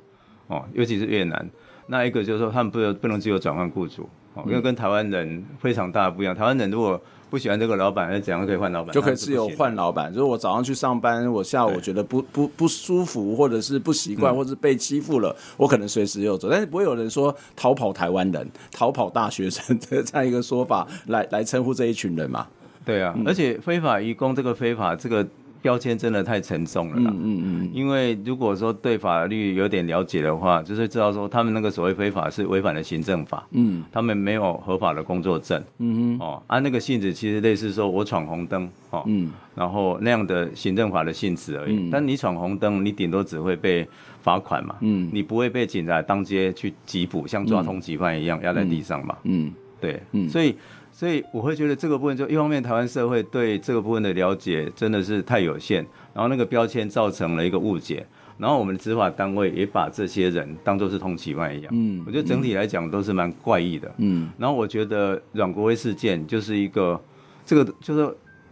[0.50, 1.48] 嗯、哦，尤其是越南。
[1.86, 6.34] 那一个就是说，他们不能不能自由转换雇主，哦，因为跟台湾人非常大的不一样。
[6.34, 8.92] 台湾人如果不喜欢这个老板，那怎样可以换老板？
[8.92, 10.12] 就可以自由换老板。
[10.12, 16.48] 就是我早上去上班，我下午我觉得不不不舒服，或者是不习惯，或者是被欺负了，我可能随时又走。
[16.50, 22.46] 但是不会有人说逃跑台湾人、逃跑大学生的 这样一个说法来来称呼这一群人嘛？
[22.84, 25.26] 对啊，而且非法移工这个非法这个。
[25.66, 41.74] 标签真的太沉重了啦，嗯嗯嗯，因为如果说对法律有点了解的话，就是知道说他们那个所谓非法是违反了行政法，嗯，他们没有合法的工作证，嗯哼，哦，按、啊、那个性质其实类似说我闯红灯，哦，嗯，然后那样的行政法的性质而已。
[41.74, 43.84] 嗯、但你闯红灯，你顶多只会被
[44.22, 50.54] 罚款嘛，嗯，你不会被警察当街去缉捕，像抓通缉犯一样压在地上嘛，嗯，对，嗯，所以。
[50.96, 58.06] 所以我会觉得这个部分，就一方面台湾社会对这个部分的了解真的是太有限，然后那个标签造成了一个误解，
[58.38, 61.70] 然后我们的执法单位也把这些人当做是通缉犯一样。
[61.76, 63.92] 嗯，我觉得整体来讲都是蛮怪异的。
[63.98, 66.98] 嗯，然后我觉得阮国威事件就是一个，
[67.44, 68.04] 这个就是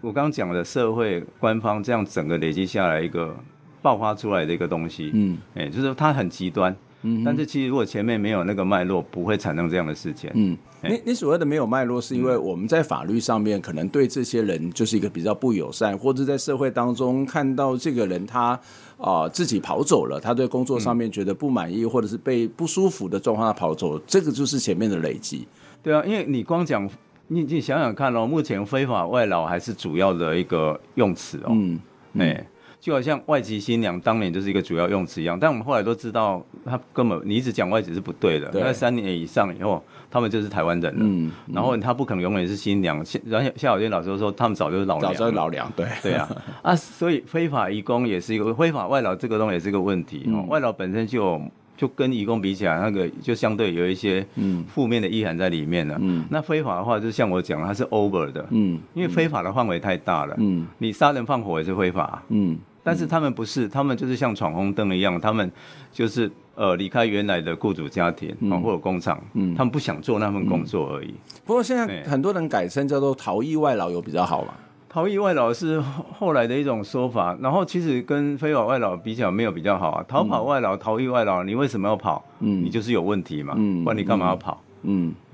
[0.03, 3.35] 我刚刚讲的社会官方这样整个累积下来一个
[3.81, 5.11] 爆发出来的一个东西。
[5.15, 6.77] 嗯，哎，就是它很极端。
[7.07, 10.31] 嗯，但是其实如果前面没有那个脉络，不会产生这样的事情。
[10.35, 10.57] 嗯。
[10.87, 18.51] 你你所谓的没有脉络，是因为我们在法律上面可能对这些人就是一个比较不友善，或者在社会当中看到这个人他
[18.99, 25.49] 啊、呃、自己跑走了，他对工作上面觉得不满意，或者是被不舒服的状况他跑走，这个就是前面的累积。
[25.83, 26.87] 对啊，因为你光讲
[27.29, 31.49] 你你想想看哦，目前非法外劳还是主要的一个用词哦。
[31.53, 31.81] 嗯，
[32.19, 32.47] 哎。
[32.85, 38.51] 就好像外籍新娘当年就是一个主要用词一样，但我们后来都知道，他根本你一直讲外籍是不对的。
[38.53, 41.01] 那三年以上以后，他们就是台湾人了。
[41.01, 43.03] 嗯，然后他不可能永远是新娘。
[43.25, 45.15] 然后夏小娟老师说，他们早就是老娘。
[45.15, 46.29] 早就是老娘，对对啊
[46.61, 46.77] 啊！
[46.77, 50.25] 所以非法移工也是一个非法外劳，这个东西也是一个问题。
[50.27, 51.41] 嗯、外劳本身就
[51.79, 55.97] 就跟移工比起来，那个就相对有一些嗯负面的意涵在里面了。
[56.03, 58.45] 嗯，那非法的话，就像我讲，它是 over 的。
[58.51, 60.35] 嗯，因为非法的范围太大了。
[60.37, 62.23] 嗯，你杀人放火也是非法。
[62.29, 62.59] 嗯。
[62.85, 65.51] 但是他们不是，他们就是像闯红灯一样，他们
[65.91, 71.09] 就是呃离开原来的雇主家庭、嗯、或者工厂，嗯，他们不想做那份工作而已。
[71.09, 74.53] 嗯、不过现在很多人改称叫做逃逸外劳，有比较好吗？
[74.89, 80.05] 逃逸外劳是后来的一种说法，然后其实跟非法外劳比较没有比较好啊。
[80.07, 82.25] 逃跑外劳、逃逸外劳，你为什么要跑？
[82.39, 84.63] 嗯，你就是有问题嘛，嗯，不然你干嘛要跑？
[84.63, 84.74] 嗯，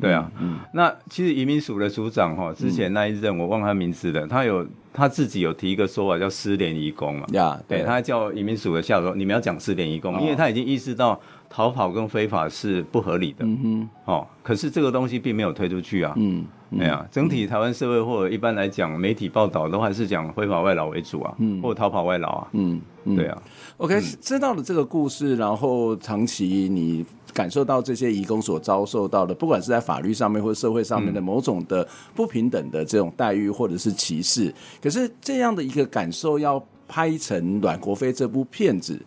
[0.01, 11.21] 对啊，嗯，那其实移民署的署长哈，之前那一任我忘他名字了，他有他自己有提一个说法叫失联移工嘛，呀，对，他叫移民署的下属，你们要讲失联移工，因为他已经意识到。
[11.53, 13.59] 逃跑跟非法是不合理的，嗯
[14.05, 16.47] 哼，哦，可是这个东西并没有推出去啊，嗯，
[16.79, 22.81] 对啊，整体台湾社会或者一般来讲，媒体报道都还是讲非法外劳为主啊，嗯，或者逃跑外劳啊，嗯，
[23.17, 23.43] 对啊
[23.79, 27.05] ，OK，嗯，知道了这个故事，然后长期你
[27.41, 39.01] 感受到这些移工所遭受到的，不管是在法律上面或者社会上面的某种的不平等的这种待遇或者是歧视，可是这样的一个感受要拍成《阮国飞》这部片子。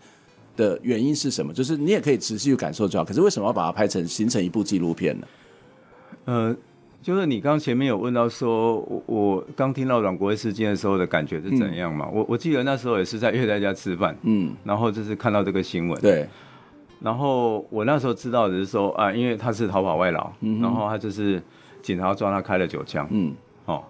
[0.55, 1.51] 的原因是什么？
[1.51, 5.27] 就是你也可以持续感受就好，可是为什么要把它拍成形成一部纪录片呢？
[6.25, 6.55] 呃，
[7.01, 12.05] 就是你刚前面有问到说，我我刚听到阮国飞事件的时候的感觉是怎样嘛？
[12.07, 16.29] 嗯、我我记得那时候也是在月代家吃饭，嗯，然后就是看到这个新闻，对，
[17.03, 21.39] 然后我那时候知道的是说啊，因为他是逃跑外劳，嗯、然后他就是
[21.83, 23.35] 警察抓他开了九枪，嗯，
[23.65, 23.83] 哦，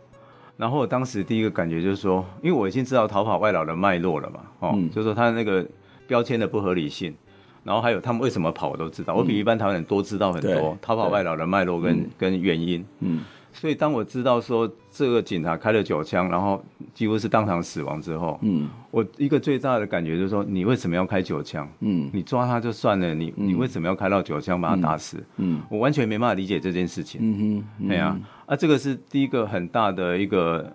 [0.57, 5.65] 然后我当时第一个感觉就是说，因为我已经知道逃跑外劳的脉络了嘛，哦，嗯、就是说他那个。
[6.05, 7.15] 标签的不合理性，
[7.63, 9.15] 然后还有他们为什么跑，我都知道。
[9.15, 12.85] 我比一般台湾人多知道很多逃跑外劳的脉络跟跟原因。
[12.99, 13.23] 嗯，
[13.53, 16.61] 所以当我知道说这个警察开了九枪，然后
[16.93, 21.65] 几乎是当场死亡之后，嗯，我一个最大的感觉就是说，你为什么要开九枪？
[21.79, 25.23] 嗯，你抓他就算了，你你为什么要开到九枪把他打死？
[25.37, 27.21] 嗯，我完全没办法理解这件事情。
[27.23, 30.69] 嗯哼，对啊，啊，这个是第一个很大的一个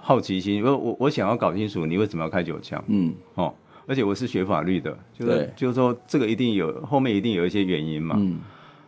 [0.00, 2.82] 好奇心，因为我我想要搞清楚你为什么要开九枪。
[2.88, 3.54] 嗯，哦。
[3.86, 8.40] 而且我是学法律的，就是对就是说这个一定有后面一定有一些原因嘛，嗯，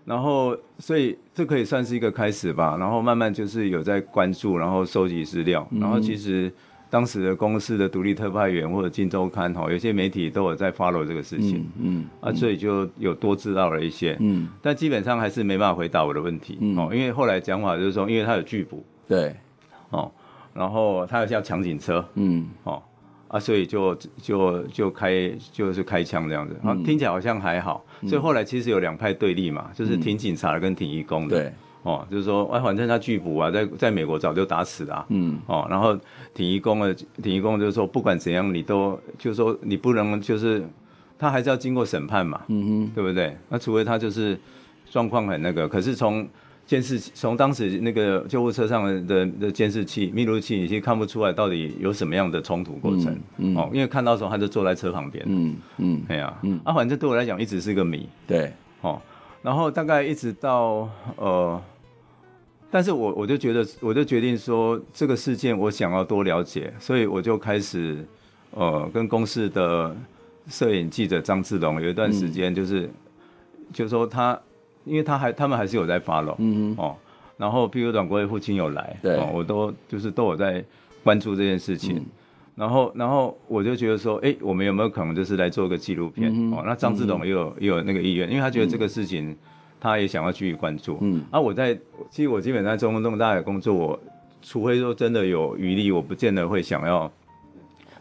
[0.07, 6.51] 然后所以这可以算是一个开始吧，然后慢慢就是有在关注，然后收集资料，嗯、然后其实
[6.89, 19.35] 当时的公司的独立特派员或者金周刊哈，有些媒体都有在 follow 这个事情，嗯，嗯啊，所以就有多知道了一些，嗯，但基本上还是没办法回答我的问题，嗯，哦，因为后来讲法就是说，因为他有拒捕，对，
[19.91, 20.09] 哦，
[20.55, 22.81] 然后他有叫抢警车，嗯，哦。
[23.29, 27.85] 啊，所以就就就开就是开枪这样子，嗯、听起来好像还好。
[28.03, 31.37] 嗯、所以后来其实有两派对立嘛，就是挺警察的跟挺义工的。
[31.37, 35.07] 对、嗯，哦，就是说，哎，反正他拒捕啊，在在美国早就打死了、啊。
[35.09, 35.99] 嗯，哦，然后
[36.35, 40.65] 挺义工的挺义工就是说，不管怎样，你都就是说你不能就是
[41.19, 42.41] 他还是要经过审判嘛。
[42.49, 43.37] 嗯哼，对不对？
[43.49, 44.39] 那除非他就是
[44.91, 46.29] 状况很那个，可是从。
[46.67, 53.13] 监视器从当时那个救护车上的的监视器、密录器，已经看不出来到底有什么样的冲突过程。
[53.37, 55.25] 嗯，嗯哦，因为看到的时候他就坐在车旁边。
[55.29, 58.09] 嗯嗯，哎呀，嗯，啊，反正对我来讲一直是个谜。
[58.27, 59.01] 对，哦，
[59.43, 61.63] 然后大概一直到呃，
[62.69, 68.05] 但是我我就觉得，我就决定说这个事件我想要多了解，所以我就开始
[68.51, 69.97] 呃跟公司的
[70.49, 72.91] 摄影记者张志龙有一段时间就是，嗯、
[73.73, 74.37] 就是说他。
[74.87, 76.95] 因为他还他们还是有在 follow，嗯哦，
[77.37, 80.65] 然后譬如阮国飞父亲有来，对、哦，我都就是都有在
[81.03, 82.07] 关注这件事情，嗯、
[82.55, 86.33] 然后然后我就觉得说，哎，我们有没有可能就是来做个纪录片？
[86.33, 89.37] 嗯、哦，那张志龙也有、嗯、也有那个意愿，因为他觉得这个事情，嗯、
[89.81, 90.99] 他也想要继续关注。
[91.01, 91.75] 嗯，啊，我在
[92.09, 94.01] 其实我基本上中共那么大的工作，我
[94.41, 97.11] 除非说真的有余力，我不见得会想要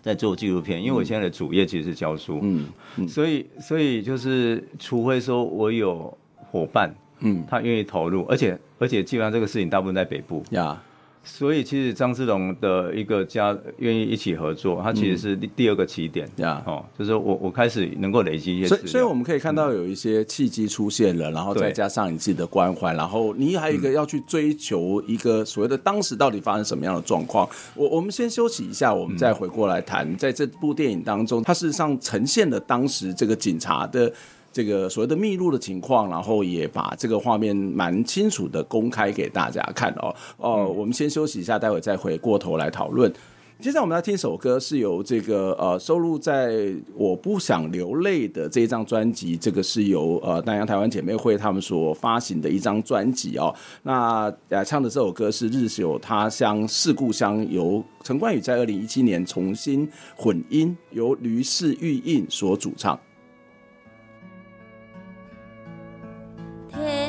[0.04, 2.66] 在做纪录片，因为我现在的主业其实是教书，嗯，
[2.98, 3.08] 嗯。
[3.08, 6.16] 所以所以就是除非说我有。
[6.52, 10.44] 伙伴，嗯，他愿意投入，而且而且基本上这个事情大部分在北部。
[10.52, 10.82] 呀，
[11.24, 16.30] 所以其实张志龙的一个家愿意一起合作，他其实是第二个起点。
[16.36, 27.50] 呀，哦，就是我我开始能够累积一些，所以所以我们可以看到有一些契机出现了，然后再加上你自己的关怀，然后你还有一个要去追求一个所谓的当时到底发生什么样的状况。
[27.74, 34.14] 我我们先休息一下，我们再回过来谈，在这部电影当中，它事实上呈现了当时这个警察的。
[34.56, 40.16] 这个所谓的密录的情况，然后也把这个画面蛮清楚的公开给大家看哦。
[40.38, 43.12] 哦，嗯、我们先休息一下，待会再回过头来讨论。
[43.60, 46.54] 接下来我们要听一首歌，是由这个呃收录在
[46.96, 53.54] 《我不想流泪》的这一张专辑，这个是由呃南洋台湾姐妹会他们所发行的一张专辑哦。
[53.84, 62.98] 那呃唱的这首歌是《日久他乡是故乡》，由陈冠宇在二零一七年重新混音，由吕氏玉印所主唱。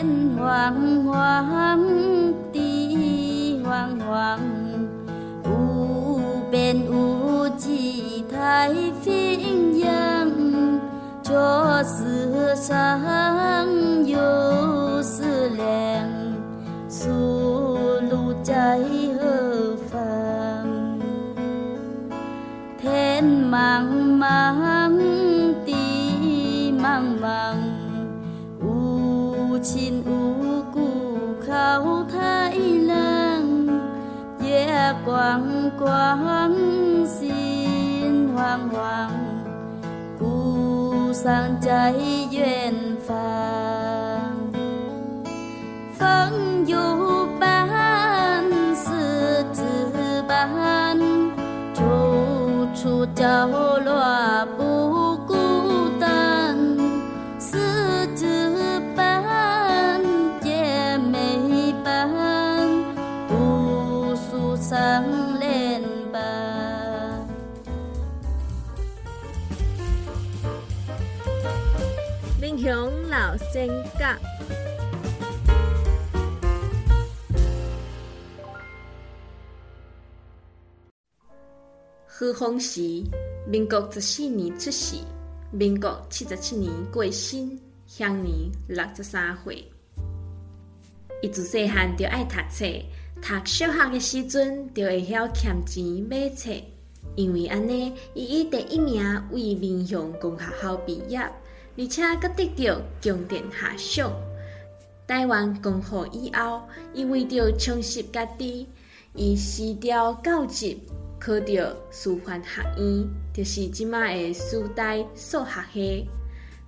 [0.06, 1.82] 天黄黄，
[2.52, 4.38] 地黄黄，
[5.44, 10.30] 无边无际太平洋，
[11.24, 13.00] 就若世上
[14.06, 16.08] 有思念，
[16.88, 17.10] 出
[18.08, 18.78] 路在
[19.18, 19.98] 何方？
[22.80, 23.84] 天茫
[24.16, 24.96] 茫，
[25.64, 27.65] 地茫茫，无
[29.68, 32.52] 亲无故靠太
[32.86, 33.66] 冷，
[34.40, 35.42] 月光
[35.76, 36.54] 光，
[37.04, 39.10] 心慌慌，
[40.16, 41.92] 故乡在
[42.30, 42.72] 远
[43.04, 43.16] 方，
[45.98, 46.78] 风有
[47.40, 47.68] 伴，
[48.72, 49.64] 柿子
[50.28, 50.96] 伴，
[51.74, 51.82] 处
[52.72, 54.46] 处角落
[73.56, 74.18] 老仙甲。
[82.06, 83.02] 何鸿时，
[83.46, 84.96] 民国十四年出世，
[85.50, 89.66] 民国七十七年过身，享年六十三岁。
[91.22, 92.66] 伊自细汉就爱读册，
[93.22, 96.50] 读小学的时阵就会晓欠钱买册，
[97.14, 101.18] 因为安尼，伊以第一名为民雄公学校毕业，
[101.78, 104.12] 而且阁得到重点下赏。
[105.06, 106.62] 台湾光复以后，
[106.92, 108.66] 伊为着充实家己，
[109.14, 110.76] 伊辞掉教职。
[111.18, 111.46] 考到
[111.90, 116.08] 师范学院，就是即马的师大数学系。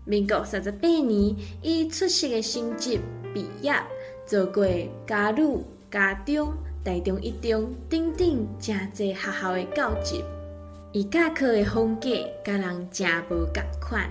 [0.06, 2.98] 民国三十八年，伊出色的成绩
[3.34, 3.74] 毕业，
[4.26, 4.64] 做过
[5.06, 6.50] 家女、嘉中、
[6.82, 10.24] 台中一中等等真侪学校的教职。
[10.92, 12.08] 伊教课的风格，
[12.42, 14.10] 甲人真无共款。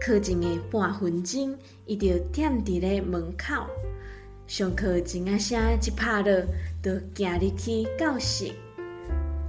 [0.00, 3.66] 课前的半分钟，伊就踮伫咧门口。
[4.46, 6.44] 上课钟啊声一拍落，
[6.82, 8.52] 就行入去教室。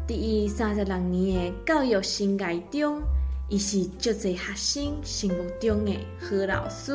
[0.08, 3.02] 伫伊三十六年的教育生涯中，
[3.50, 6.94] 伊是足侪学生心目中的好老师，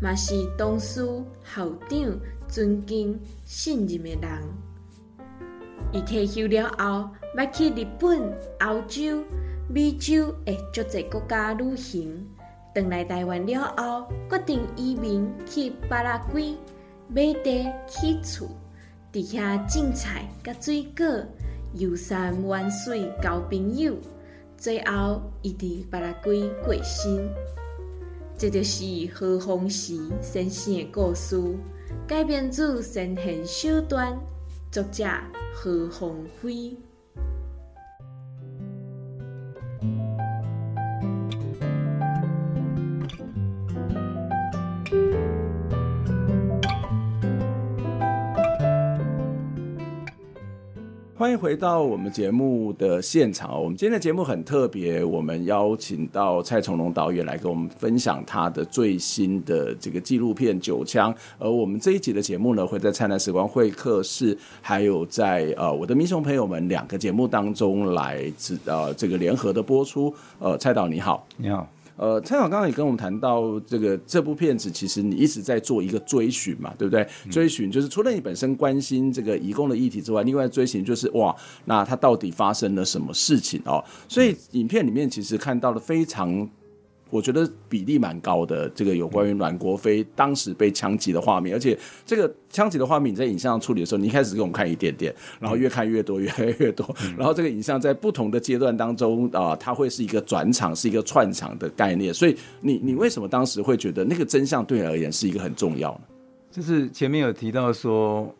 [0.00, 1.04] 嘛是同事、
[1.44, 4.42] 校长尊敬信任的人。
[5.92, 8.20] 伊退休了后，要去日本、
[8.60, 9.22] 欧洲、
[9.68, 12.26] 美洲的足侪国家旅行。
[12.74, 16.56] 回来台湾了后，决定移民去巴拉圭，
[17.08, 18.48] 买地起厝，
[19.12, 21.04] 伫遐种菜甲水果。
[21.74, 23.94] 游山玩水交朋友，
[24.56, 27.28] 最后伊伫巴拉圭过身。
[28.36, 31.40] 这就是何鸿时先生的故事，
[32.08, 34.18] 改编自先行小段，
[34.72, 35.04] 作者
[35.52, 36.76] 何鸿飞。
[51.20, 53.62] 欢迎回到我们节目的现场。
[53.62, 61.12] 我们今天的节目很特别，我们邀请到蔡崇隆导演来跟我们分享他的最新的这个纪录片《九枪》。
[61.38, 70.14] 而我们这一集的节目呢，会在灿烂时光会客室，还有在呃我的民雄朋友们两个节目当中来自呃这个联合的播出。
[70.38, 71.68] 呃，蔡导你好，你好。
[72.00, 77.06] 呃，蔡导刚刚也跟我们谈到这个这部片子，其实你一直在做一个追寻嘛，对不对？
[77.26, 81.36] 嗯、追寻就是除了你本身关心这个移工的议题之外，另外追寻就是哇，
[81.66, 83.84] 那它到底发生了什么事情哦？
[84.08, 86.48] 所以影片里面其实看到了非常。
[87.10, 102.14] 我觉得比例蛮高的，这个有关于阮国飞当时被枪击的画面，而且这个枪击的画面你在影像处理的时候，你一开始给我们看一点点，然后越看越多，越来越多，然后这个影像在不同的阶段当中啊、呃，它会是一个转场，是一个串场的概念。
[102.14, 106.00] 所以你你为什么当时会觉得那个真相对你而言是一个很重要呢？
[106.50, 108.32] 就是前面有提到说，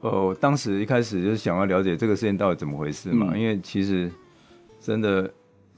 [0.00, 4.10] 呃，当时一开始就是想要了解这个事情到底怎么回事嘛，嗯、因为其实
[4.80, 5.30] 真的。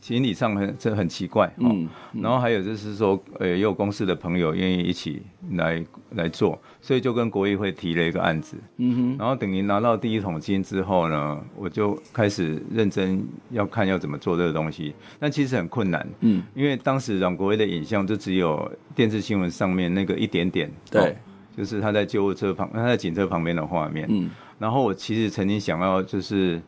[0.05, 21.17] 心理上很这很奇怪，嗯，然后还有就是说，呃，也有公司的朋友愿意一起来来做，所以就跟国议会提了一个案子，嗯哼，然后等于拿到第一桶金之后呢，我就开始认真要看要怎么做这个东西，但其实很困难，嗯，因为当时阮国威的影像就只有电视新闻上面那个一点点，对，
[21.57, 26.61] 就是他在救护车旁，他在警车旁边的画面，嗯，然后我其实曾经想要就是。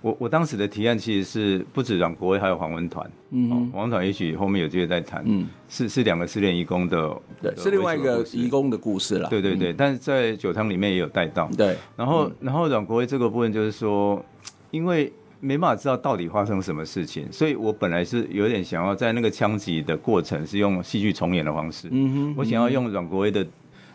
[0.00, 3.10] 我我当时的提案其实是不止阮国威，还有黄文团。
[3.30, 5.22] 嗯，黄文团也许后面有机会再谈。
[5.26, 9.28] 嗯，是是两个失联义工的，对，是另外一个义工的故事了。
[9.28, 11.50] 对对对，嗯、但是在酒汤里面也有带到。
[11.56, 14.24] 对，然后、嗯、然后阮国威这个部分就是说，
[14.70, 23.46] 因为没办法知道到底发生什么事情，所以我本来是有点想要在那个枪击的过程是用戏剧重演的方式，嗯哼，我想要用阮国威的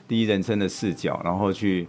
[0.07, 1.87] 第一人称的视角，然后去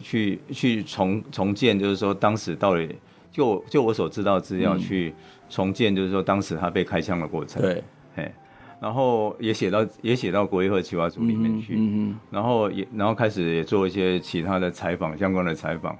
[0.00, 2.94] 去去重重建，就是说当时到底
[3.32, 5.12] 就就我所知道资料去
[5.48, 7.82] 重建，就是说当时他被开枪的过程，对，
[8.14, 8.32] 哎，
[8.80, 15.98] 然后也写到也写到国威会企划组里面去，嗯嗯，然后也然后开始也做一些其他的采访相关的采访，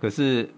[0.00, 0.48] 可是。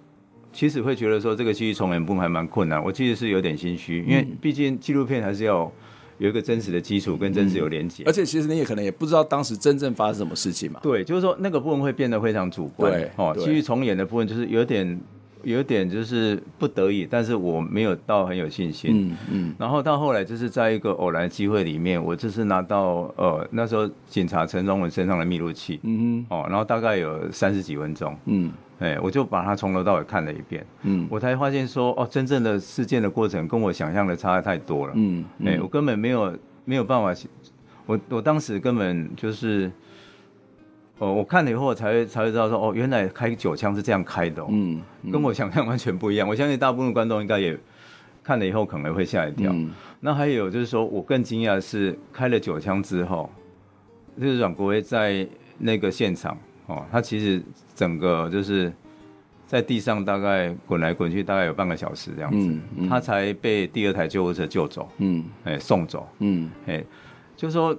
[0.53, 5.70] 其实会觉得说这个戏剧重演部分还蛮困难，我其实是有点心虚，因为毕竟纪录片还是要
[6.16, 8.07] 有一个真实的基础，跟真实有连接、嗯。
[8.07, 10.81] 而且其实你也可能也不知道当时真正发生什么事情嘛。
[10.83, 12.91] 对，就是说那个部分会变得非常主观。
[12.91, 14.99] 对，哦，戏剧重演的部分就是有点
[15.47, 18.91] 有点就是不得已，但是我没有到很有信心。
[18.93, 19.55] 嗯嗯。
[19.59, 25.79] 然后到后来就是在一个偶然机会里面，我就是拿到呃那时候警察陈忠文身上的密录器。
[25.85, 26.37] 嗯哼。
[26.37, 28.17] 哦，然后大概有三十几分钟。
[28.25, 28.53] 嗯。
[28.79, 37.19] 哎，我就把它从头到尾看了一遍，嗯，我才发现说，哦，真正的事件的过程跟我想象的差太多了，嗯，哎，我根本没有没有办法，
[37.87, 39.73] 我我当时根本就是，
[40.99, 44.83] 哦，我看了以后才会才会知道说，哦，原来开九枪是这样开的，哦，嗯，
[45.13, 46.27] 跟我想象完全不一样。
[46.27, 47.59] 我相信大部分观众应该也
[48.25, 49.53] 看了以后可能会吓一跳。
[49.53, 49.71] 嗯，
[50.01, 53.31] 那还有就是说我更惊讶的是，开了九枪之后，
[54.21, 55.27] 就是阮国威在
[55.59, 56.37] 那个现场。
[56.67, 57.41] 哦，他其实
[57.77, 58.73] 整个就是
[59.47, 66.87] 在地上大概滚来滚去，大概有半个小时这样子，他才被第二台救护车救走，嗯，哎、欸，送走，嗯，哎、欸，
[67.37, 67.73] 就是说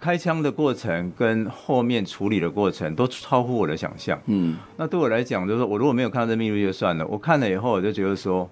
[0.00, 8.48] 开枪的过程跟后面处理的过程都超乎我的想象，嗯，那对我来讲，就是说我如果没有看到这密录就算了，我看了以后我就觉得说，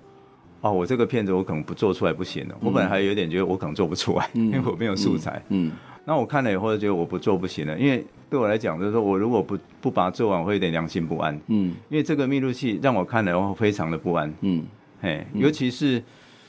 [0.61, 5.69] 哦，我这个片子我可能不做出来不行了，嗯、我本来还有点觉得我可能做不出来，嗯、因为我没有素材，嗯。
[5.69, 5.73] 嗯
[6.09, 11.37] 那我看了以后就觉得我不做不行了，因为对我来讲就是说我如果不不把它做完，我会有点良心不安。
[11.49, 14.33] 嗯，因为这个密录器让我看了以后非常的不安。
[14.41, 14.65] 嗯，
[15.01, 16.03] 嘿，尤其是。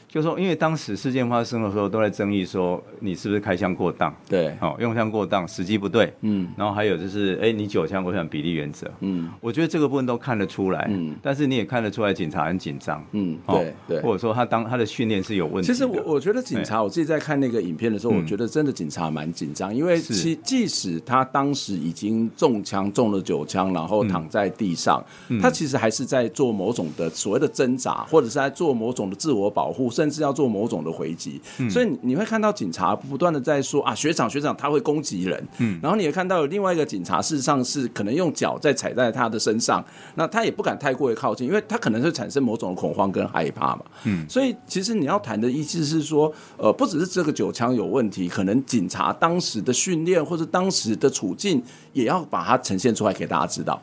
[0.07, 15.67] 就说，因为当时事件发生的时候，都在争议说你是不是开枪过当，对，哦，用枪过当，时机不对，嗯，然后还有就是，哎、欸，你九枪，我想比例原则，嗯，我觉得这个部分都看得出来，嗯，但是你也看得出来，警察很紧张，嗯，对对，或者说他当他的训练是有问题。
[15.67, 25.03] 其实我我觉得警察，我自己在看那个影片的时候，我觉得真的警察蛮紧张，因为其即使他当时已经中枪中了九枪，然后躺在地上，
[25.41, 29.91] 他其实还是在做某种的所谓的挣扎，或者是在做某种的自我保护。
[29.97, 39.83] 甚至要做某种的回击，嗯、所以你会看到警察不断的在说啊，学长学长他会攻击人，嗯，然后你也看到有另外一个警察，事实上是可能用脚在踩在他的身上，
[40.13, 53.81] 那他也不敢太过于靠近，因为他可能会产生某种恐慌跟害怕嘛，嗯，所以其实你要谈的意思是说，呃，不只是这个九枪有问题，可能警察当时的训练或者当时的处境也要把它呈现出来给大家知道，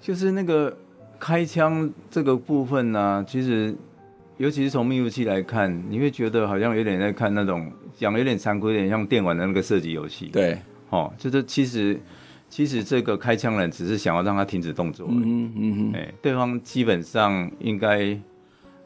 [0.00, 0.76] 就是那个
[1.18, 3.74] 开枪这个部分呢、啊，其实。
[4.40, 10.30] 尤其是从密录器来看，你会觉得好像有点在看那种讲有点残酷，有点像电玩的那个射击游戏。
[10.32, 10.56] 对，
[10.88, 12.00] 哦，就是其实
[12.48, 15.24] 其实这个开枪人只是想要让他停止动作而已。
[15.26, 15.92] 嗯嗯嗯。
[15.94, 18.18] 哎，对方基本上应该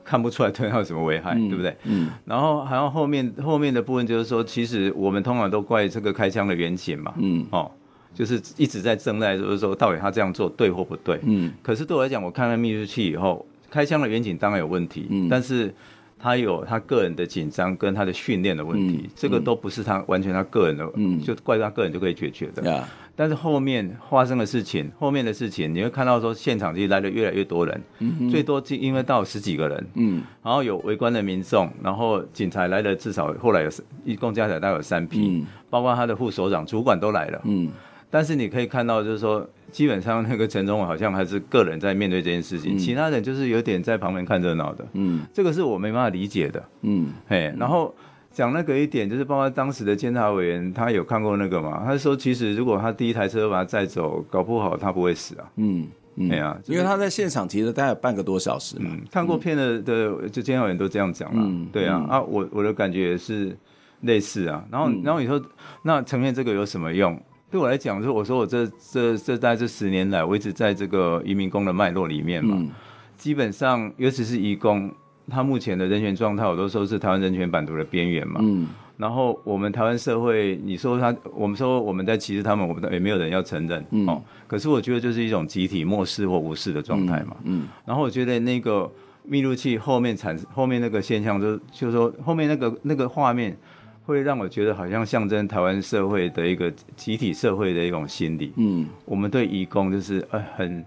[0.02, 1.76] 看不出来对他有什么危害，嗯、对不对？
[1.84, 2.10] 嗯。
[2.24, 7.14] 然后还有后面后面的部分就是说，其实我们通常都怪这个开枪的原型嘛。
[7.18, 7.46] 嗯。
[7.52, 7.70] 哦，
[8.12, 11.20] 就是一直在争在，就是说到底他这样做对或不对。
[11.22, 11.52] 嗯。
[11.62, 13.46] 可是对我来讲，我看了密录器以后。
[13.74, 15.74] 开枪的远景当然有问题，嗯、但是
[16.16, 22.62] 他有他个人的紧张跟他的训练的问题，嗯、这个都不是他完全他个人的，嗯、就怪他个人就可以解决的。
[22.64, 22.84] 嗯、
[23.16, 33.70] 但是后面发生的事情，后面的事情你会看到说，现场其实来的越来越多人，嗯、最多就因为到十几个人，嗯、然后有围观的民众，然后警察来了至少后来有
[34.04, 37.40] 一共加起来大概有三批，嗯、包括他的副所长、主管都来了。
[37.44, 37.72] 嗯
[38.14, 44.86] 但是你可以看到，就是说，基本上那个陈忠伟好像还是个人在面对这件事情，嗯、其他人就是有点在旁边看热闹的。
[44.92, 46.62] 嗯，这个是我没办法理解的。
[46.82, 47.92] 嗯，嘿，然后
[48.30, 51.82] 讲那个一点，就是包括当时的监察委员，他有看过那个嘛？
[51.84, 55.50] 他说，其实如果他第一台车把他载走，搞不好他不会死啊。
[55.56, 58.90] 嗯，对啊，因为他在现场提了大概半个多小时嘛。
[58.92, 61.42] 嗯、看过片的的就监察委员都这样讲了。
[61.44, 63.58] 嗯，对啊，嗯、啊，我我的感觉也是
[64.02, 64.64] 类似啊。
[64.70, 65.44] 然后，然后你说，
[65.82, 67.20] 那呈现这个有什么用？
[67.54, 72.56] 对我来讲，就是我说我这这这在这十年来，我一直在这个移民工的脉络里面嘛。
[72.58, 72.68] 嗯、
[73.16, 74.90] 基本上，尤其是移工，
[75.30, 78.40] 他目前的人权状态，我都说是台湾人权版图的边缘嘛。
[78.42, 83.86] 嗯、然后我们台湾社会，你说他，我们说我们在歧视他们，我们也没有人要承认。
[83.92, 84.20] 嗯、哦。
[84.48, 87.36] 可是我觉得就是一种集体漠视或无视的状态嘛。
[87.44, 87.60] 嗯。
[87.62, 88.90] 嗯然后我觉得那个
[89.22, 93.56] 密录器后面产后面那个现象就，就就是说后面那个那个画面。
[94.04, 98.52] 会让我觉得好像象征台湾社会的一个集体社会的一种心理。
[98.56, 100.84] 嗯，我们对移工就是呃很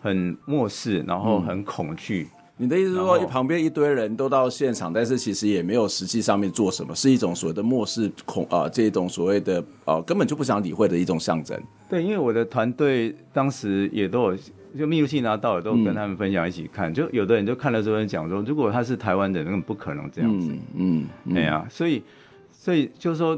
[0.00, 2.28] 很漠视，然后很恐惧。
[2.56, 11.60] 你的意思是说，旁边一堆人都到现场，但是其实也没有实际上面做什么，是一种所谓的漠视恐啊、呃，这种所谓的呃根本就不想理会的一种象征。
[11.88, 14.38] 对，因为我的团队当时也都有
[14.78, 20.52] 就密录器拿到，了都跟他们分享一起看，嗯、就有的人就看了之后讲说，如果他是台湾人，根本不可能这样子。
[20.74, 22.02] 嗯，嗯，对啊，所以
[22.50, 23.36] 所以就是说，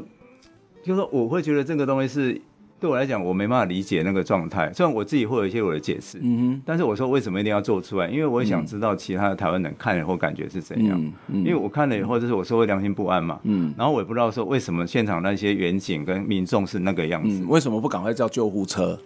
[0.83, 2.41] 就是说我会觉得这个东西是。
[2.77, 4.71] 对我来讲，我没办法理解那个状态。
[4.73, 8.07] 虽然我自己会有一些我的解释，嗯哼，但是我说为什么一定要做出来？
[8.09, 11.01] 因为我也想知道其他的台湾人看了以后感觉是怎样。
[11.01, 13.39] 嗯嗯、因为我看了以后，就是我说会良心不安嘛。
[13.43, 17.43] 嗯，然后我也不知道说为什么现场那些远景跟民众是那个样子。
[17.43, 18.99] 嗯、为什么不赶快叫救护车？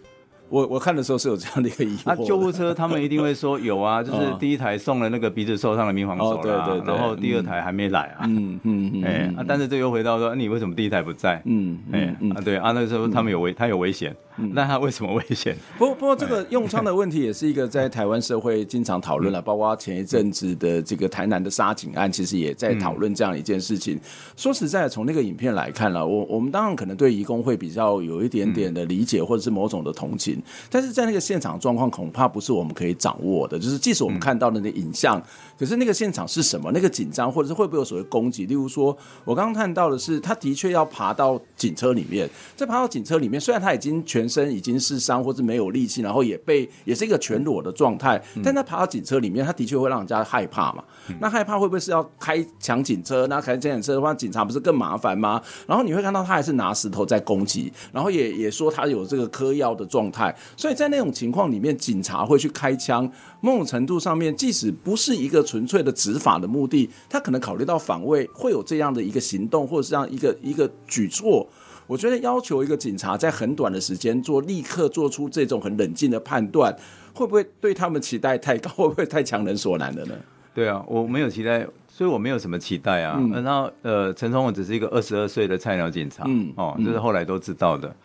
[0.50, 2.10] 我我看的时候是有这样的一个疑惑。
[2.12, 8.26] 啊，救护车他们一定会说有啊， 就是第一台送了那个鼻子受伤的民防手了，对对对，然后第二台还没来啊。
[8.28, 11.42] 嗯嗯嗯，哎，啊，但是这又回到说，你为什么第一台不在？
[11.46, 14.16] 嗯哎啊对啊，那个时候他们有危，他有危险，
[14.54, 15.56] 那他为什么危险？
[15.78, 24.00] 不不过这个用枪的问题也是一个在台湾社会经常讨论了，包括前一阵子的这个台南的杀警案，其实也在讨论这样一件事情。
[24.36, 30.39] 说实在，从那个影片来看了，我我们当然可能对移工会比较有一点点的理解，或者是某种的同情，
[30.70, 31.20] 但是在那个。
[31.30, 35.22] 现场状况恐怕不是我们可以掌握的，就是即使我们看到的那影像，
[35.60, 36.72] 可是那个现场是什么？
[36.72, 38.48] 那个紧张，或者是会不会有所谓攻击？
[38.48, 50.84] 例如说，我刚刚看到的是，他的确要爬到警车里面，在爬到警车里面，虽然他已经全身已经是伤，或是没有力气，然后也被也是一个全裸的状态，但他爬到警车里面，他的确会让人家害怕嘛。
[51.20, 53.28] 那害怕会不会是要开抢警车？
[53.28, 55.42] 那开抢警车的话，警察不是更麻烦吗？
[55.68, 63.10] 然后你会看到他还是拿石头在攻击，然后也也说他有这个嗑药的状态，所以在那种情况里面，警察会去开枪，
[63.42, 71.48] 某种程度上面，即使不是一个纯粹的执法的目的，他可能考虑到防卫，会有这样的一个行动，或者是这样一个一个举措。
[71.88, 76.72] 我觉得要求一个警察在很短的时间做立刻做出这种很冷静的判断，
[77.14, 78.70] 会不会对他们期待太高？
[78.70, 80.14] 会不会太强人所难了呢？
[80.54, 83.18] 对啊，我没有期待，所以我没有什么期待啊。
[83.20, 87.96] 嗯、然后呃，陈松文只是一个二十二岁的菜鸟警察，嗯，哦，这是后来都知道的。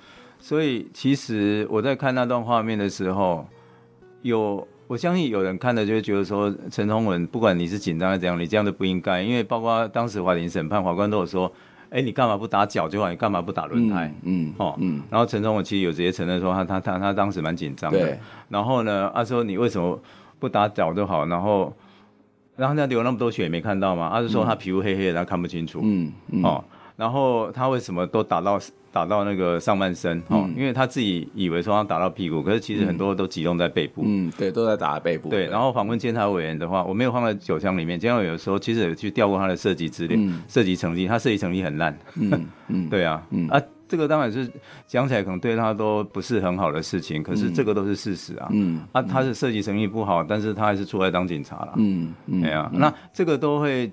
[0.45, 3.47] 所以其实我在看那段画面的时候，
[4.21, 9.23] 有我相信有人看了就会觉得说，陈聪文不管你是紧张还是怎样，你这样都不应该。
[9.23, 11.51] 因为包括当时法庭审判，法官都有说，
[11.89, 14.13] 哎，你干嘛不打脚就好，你干嘛不打轮胎？
[14.25, 15.03] 嗯，嗯哦，嗯。
[15.09, 17.99] 然后陈聪文其实有直接承认说他，他他他他当时蛮紧张的。
[17.99, 18.19] 对
[18.51, 19.99] 然后呢，他说你为什么
[20.39, 21.25] 不打脚就好？
[21.25, 21.75] 然后，
[22.55, 24.11] 然后他流那么多血没看到吗？
[24.13, 25.81] 他是说他皮肤黑黑的，他看不清楚。
[25.83, 26.43] 嗯嗯。
[26.43, 26.63] 哦，
[26.97, 28.61] 然后他为什么都打到？
[28.95, 34.05] 打到那个上半身哦，因为他自己以为说他打到屁股，可是其实很多都集中在背部。
[34.07, 35.29] 嗯，对，都在打背部。
[35.29, 37.99] 对，然后访问监察委员的话，我没有放在九枪里面。
[37.99, 40.17] 监察委员说，其实有去调过他的射击资料、
[40.47, 41.99] 射击成绩，他射击成绩很烂。
[42.15, 43.21] 嗯嗯， 对啊，
[43.51, 44.49] 啊，这个当然是
[44.87, 48.47] 讲起来可能对他都不是很好的事情，可是这个都是事实啊。
[48.53, 51.73] 嗯，啊，他是射击成绩不好，但是他还是出来当警察了。
[51.79, 53.91] 嗯嗯，对啊，那这个都会。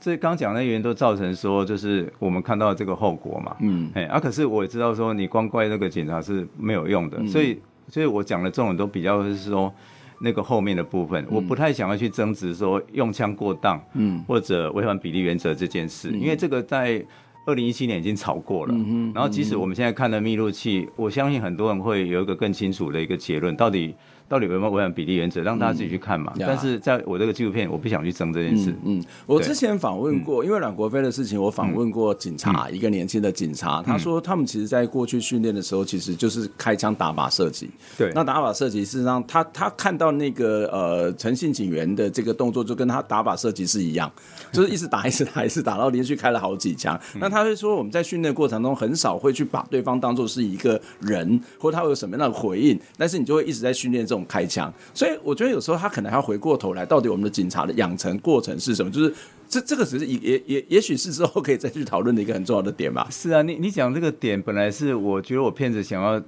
[0.00, 3.56] 所以刚讲那原因都造成说，就是我们看到这个后果嘛。
[3.60, 7.16] 嗯，哎，啊，可是我也知道说，你光怪那个警察是没有用的。
[7.20, 9.72] 嗯、所以，所以我讲的这种都比较是说，
[10.20, 17.02] 那个后面的部分，嗯、我不太想要去争执说用枪过当，嗯，或者违反比例原则这件事，嗯、因为这个在
[17.46, 18.74] 二零一七年已经吵过了。
[18.76, 23.94] 嗯，然后即使我们现在看的密录器，我相信很多人会有一个更清楚的一个结论，到底。
[24.28, 25.42] 到底有没有违反比例原则？
[25.42, 26.32] 让大家自己去看嘛。
[26.36, 28.70] 嗯、但是在我这个纪录片，我不想去争这件事。
[28.84, 37.70] 嗯，嗯我之前访问过，因为阮国飞的事情，我访问过警察，嗯、一个年轻的警察，嗯、他说他们其实在过去训练的时候，其实就是开枪打靶射击。
[37.98, 44.10] 对，那打靶射击事实上，他他看到那个呃诚信警员的这个动作，就跟他打靶射击是一样，
[44.52, 46.98] 就是一直打，一直打，一直打，然后连续开了好几枪。
[47.14, 54.72] 嗯、那他会说，我们在训练过程中很少会去把对方当做是一个人，或他会有什么样的回应，但是你就会一直在训练这种开枪。
[54.92, 58.90] 所以我觉得有时候他可能还要回过头来，到底我们的警察的养成过程是什么？
[58.90, 59.14] 就是
[59.48, 63.06] 这这个只是也也也也许是之后可以再去讨论的一个很重要的点吧。
[63.10, 66.22] 是啊，你你讲这个点本来是我觉得我骗子想要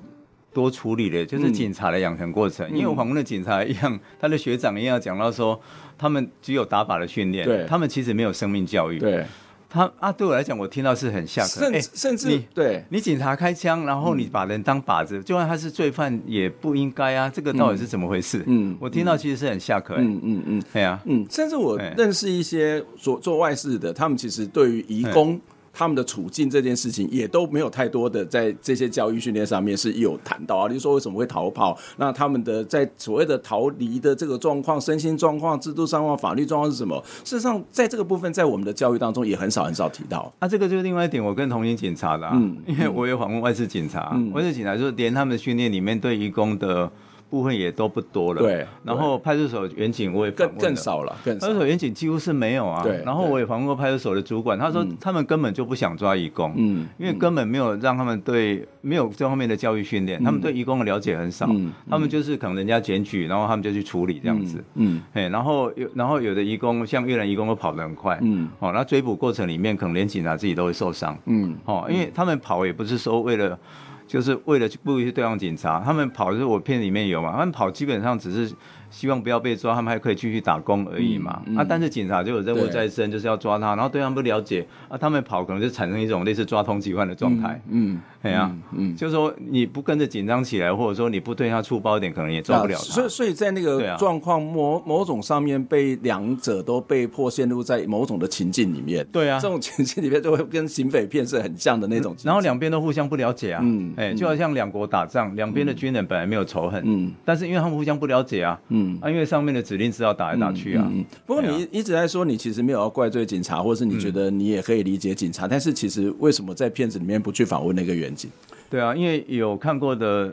[0.53, 2.67] 多处理的，就是警察的养成过程。
[2.71, 5.61] 嗯、因为我访问的警察一样，他的学长一样讲到说，
[5.99, 8.99] 他们只有打靶的训练，对他们其实没有生命教育。
[8.99, 9.25] 对。
[9.69, 11.83] 他啊，对我来讲，我听到是很吓人。
[11.83, 17.29] 甚甚至，对你警察开枪，然后你把人当靶子，就算他是罪犯，也不应该啊。
[17.29, 18.43] 这个到底是怎么回事？
[18.47, 19.97] 嗯，我听到其实是很吓人。
[19.99, 25.41] 嗯嗯嗯，对啊，嗯，甚至我认识一些做做外事的，他们其实对于移工。
[25.79, 36.97] 他们的处境这件事情也都没有太多的在这些教育训练上面是有谈到啊，比如说为什么会逃跑，那他们的在所谓的逃离的这个状况、身心状况、制度状况、法律状况是什么？
[37.25, 40.33] 事实上，在这个部分，在我们的教育当中也很少很少提到。
[40.41, 46.91] 那、啊、这个就是另外一点，我更同情警察的、啊，嗯，因为我有访问外事警察，嗯、外事警察就是连他们训练里面对移工的
[47.29, 48.41] 部分也都不多了。
[48.41, 51.17] 对，然后派出所远景我也更更少了。
[51.25, 52.83] 派出所远景几乎是没有啊。
[52.83, 53.03] 对。
[53.05, 61.49] 然后我也访问过派出所的主管，他说他们根本就不想抓义工，嗯，因为根本没有让他们对没有这方面的教育训练，他们对义工的了解很少，
[61.91, 73.59] 他们就是可能人家检举，然后他们就去处理这样子，嗯，哎，然后有然后有的义工像越南义工都跑得很快，嗯，哦，那追捕过程里面可能连警察自己都会受伤，嗯，哦，因为他们跑也不是说为了。
[74.07, 78.55] 就是为了去故意去对抗警察，他们跑就是我片里面有嘛，他们跑基本上只是。
[78.97, 81.43] 希望不要被抓，他们还可以继续打工而已嘛。
[81.45, 83.75] 嗯嗯、啊，但是警察就有任务在身，就是要抓他。
[83.75, 87.61] 然后对方不了解啊，他们跑可能就产生一种类似抓通缉犯的状态。
[87.69, 92.83] 嗯，对啊，嗯，就是说你不跟着紧张起来，或者说你不对他粗暴一点，可能也抓不了他。
[92.85, 99.07] 所以，所以在那个状况某某种上面，被两者都被迫陷入在某种的情境里面。
[99.13, 102.17] 对啊，这种情境里面就会跟警匪片是很像的那种。
[102.25, 103.61] 然后两边都互相不了解啊。
[103.63, 109.67] 嗯，哎，就好像两国打仗，两边的军人本来没有仇恨，嗯，但是因为他们互相不了解啊，嗯，啊，因为上面的。
[109.67, 110.87] 指令是要打来打去啊。
[110.89, 118.31] 嗯嗯、不过你一直在说，你其实没有要怪罪警察，或者是你觉得你也可以理解警察，嗯、但是其实为什么在片子里面不去访问那个远景？
[118.71, 120.33] 对啊，因为有看过的，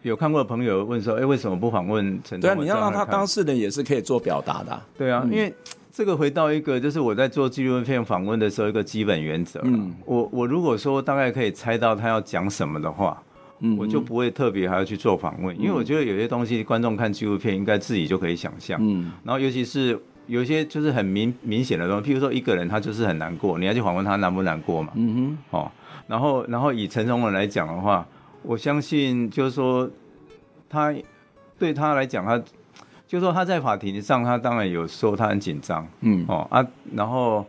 [0.00, 2.40] 有看过的朋友问说，哎、欸，为什么不访问陈？
[2.40, 4.86] 对啊，你要让他当事人也是可以做表达的、啊。
[4.96, 5.52] 对啊，嗯、因为
[5.92, 9.60] 这个回到一个，就是我在做纪录片访问的时候一个基本原则。
[9.64, 13.22] 嗯，我我如果说大概可以猜到他要讲什么的话。
[13.78, 18.78] 我就不会特别还要去做访问，因为我觉得有些东西观众看纪录片应该自己就可以想象。
[18.82, 24.92] 嗯，然后尤其是有一些就是很明明显的东西，譬如说一个人他就是很难过，你要去访问他难不难过嘛？
[24.94, 25.70] 嗯哼，哦，
[26.06, 28.06] 然后然后以陈崇文来讲的话，
[28.42, 29.88] 我相信就是说
[30.68, 30.94] 他
[31.58, 32.38] 对他来讲，他
[33.06, 37.46] 就是说他在法庭上他当然有说他很紧张，嗯，哦啊，然后。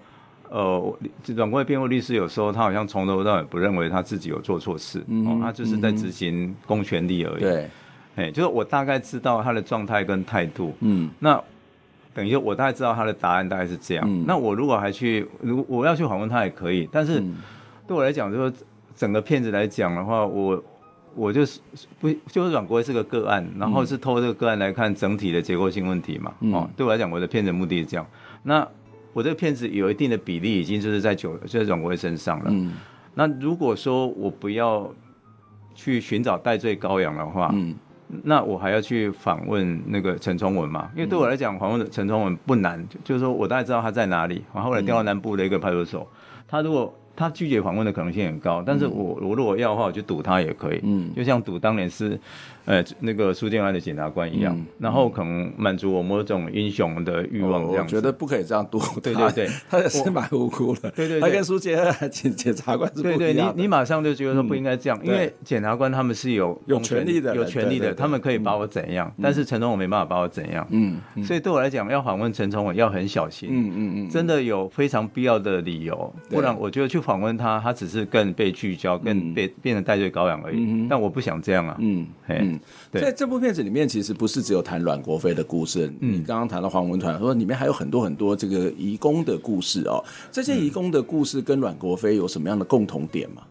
[0.54, 0.97] 呃，
[1.36, 7.41] 阮国维辩护律师有时候，他好像从头到尾不认为他自己有做错事，嗯、哦，他就是在执行公权力而已。
[7.41, 7.70] 对，
[8.16, 11.41] 哎，就是我大概知道他的状态跟态度，嗯，那
[12.14, 14.06] 等于我大概知道他的答案大概是这样。
[14.08, 17.20] 嗯、那我如果还去，如果我要去访问他也可以，但是
[17.88, 18.54] 对我来讲，就是
[18.95, 20.64] 整个片子来讲的话，我
[21.16, 21.60] 我就是
[21.99, 28.06] 不就是阮国维是个个案，然后是透过这个个案来看整体的结构性问题嘛，嗯、哦，对我来讲，我的片子目的是这样。
[28.43, 28.68] 那
[29.14, 32.45] 我这个片子有一定的比例，已经就是在九，就在阮国威身上了。
[32.49, 32.74] 嗯，
[33.14, 34.91] 那如果说我不要
[35.74, 37.76] 去寻找代罪羔羊的话，嗯，
[38.24, 40.89] 那我还要去访问那个陈崇文嘛？
[40.95, 44.43] 因为对我来讲，访问陈崇文不难，就是说我大概知道他在哪里。
[44.53, 46.05] 然后后来调到南部的一个派出所，
[46.47, 46.93] 他如果。
[47.16, 52.20] 他拒绝访问的可能性很高，但是我我如果要的话，我就赌他也可以，嗯，就像赌当年是，
[52.66, 57.84] 呃，那个苏建安的检察官一样，然后可能满足我某种英雄的欲望这样。
[57.84, 63.26] 我觉得不可以这样赌，对对对，他也是蛮无辜的，对对，他跟苏建安检检察官是不一样的。
[63.26, 77.72] 对对，你你马上就觉得说不应该这样，因为检察官他们是有有权利的，有权利的，他们可以把我怎样，但是陈崇我没办法把我怎样，嗯，所以对我来讲，要访问陈崇伟要很小心，嗯嗯嗯，真的有非常必要的理由，不然我觉得去访问他，他。
[77.74, 80.58] 只是更被聚焦，更被变成戴罪羔羊而已。
[80.60, 81.76] 嗯、但我不想这样啊。
[81.80, 82.60] 嗯，嘿嗯，
[82.91, 85.91] 对，在这部片子里面，其实不是只有谈阮国飞的故事。
[85.99, 90.01] 嗯，你刚刚谈到黄文团，说里面还有很多很多这个移工的故事哦。
[90.32, 93.41] 这些移工的故事跟阮国飞有什么样的共同点吗？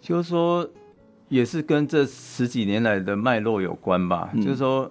[0.00, 0.68] 就是说，
[1.28, 4.30] 也是跟这十几年来的脉络有关吧。
[4.34, 4.88] 嗯、就是说。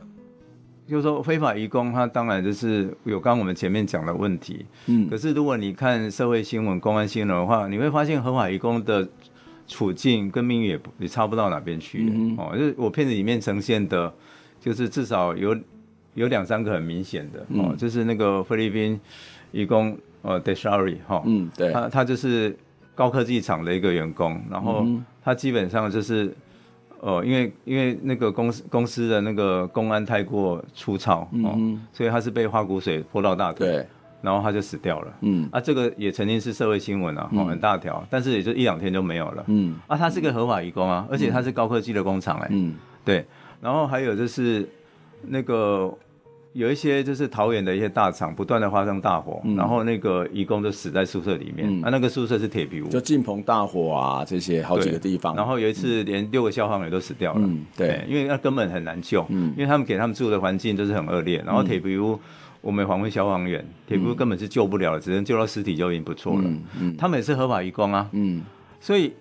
[0.86, 4.66] 就是说非法移工，他当然就是有刚我们前面讲的问题。
[4.88, 9.08] 嗯，可是如果你看社会新闻、公安新闻的话，你会发现合法移工的
[9.68, 12.06] 处境跟命运也也差不到哪边去。
[12.14, 14.14] 嗯、哦，就是我片子里面呈现的，
[14.60, 15.58] 就是至少有
[16.16, 17.46] 有两三个很明显的。
[17.50, 19.00] 嗯、哦，就是那个菲律宾
[19.52, 22.54] 移工呃 Deshari 哈，嗯，对，他他就是
[22.94, 24.86] 高科技厂的一个员工，然后
[25.24, 26.36] 他基本上就是。
[27.04, 31.60] 哦，因为因为那个公司公司的那个公安太过粗糙，嗯、哦，
[31.92, 33.88] 所以他是被花骨水泼到大腿，对，
[34.22, 35.14] 然后他就死掉了。
[35.20, 39.44] 嗯，啊，这个也曾经是社会新闻啊，哦，很大条，但是也就一两天就没有了。
[39.48, 43.26] 嗯，啊，他是个合法移工啊，而且他是高科技的工厂哎，嗯，对，
[43.60, 44.68] 然后还有就是
[45.28, 45.94] 那个。
[46.54, 51.68] 有一些就是桃园的一些大厂，不断的发生大火，嗯、然后那个义工就死在宿舍里面。
[51.68, 55.36] 嗯、啊，那个宿舍是铁皮屋，就进棚大火啊，这些好几个地方。
[55.36, 57.42] 然后有一次连六个消防员都死掉了。
[57.44, 59.26] 嗯，对，对，因为那根本很难救。
[59.30, 61.42] 嗯，因为他们给他们住的环境都是很恶劣。
[61.44, 62.20] 然后铁皮屋，
[62.62, 66.44] 我们访问消防员，铁皮屋根本是救不了了，只能救到尸体就已经不错了。
[66.46, 68.08] 嗯，嗯，他们也是合法移工啊。
[68.12, 68.44] 嗯，
[68.80, 69.12] 所以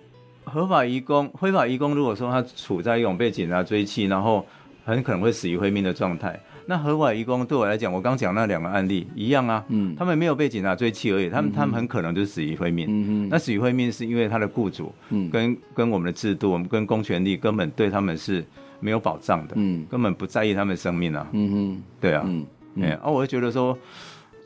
[0.43, 4.45] 合法移工、非法移工，如果说他处在一种被警察追缉，然后
[4.85, 6.39] 很可能会死于非命的状态。
[6.65, 12.85] 那合法移工对我来讲，我刚讲那两个案例一样啊，嗯，他们没有被警察追缉而已，他们、嗯、他们很可能就是死于非命。
[12.87, 18.41] 嗯嗯那死于非命是因为他的雇主，嗯，跟跟我们的制度，我们跟公权力根本对他们是
[18.79, 22.45] 没有保障的，嗯，根本不在意他们生命啊，嗯哼，对啊，嗯，
[22.77, 23.77] 哎、嗯，啊，我会觉得说，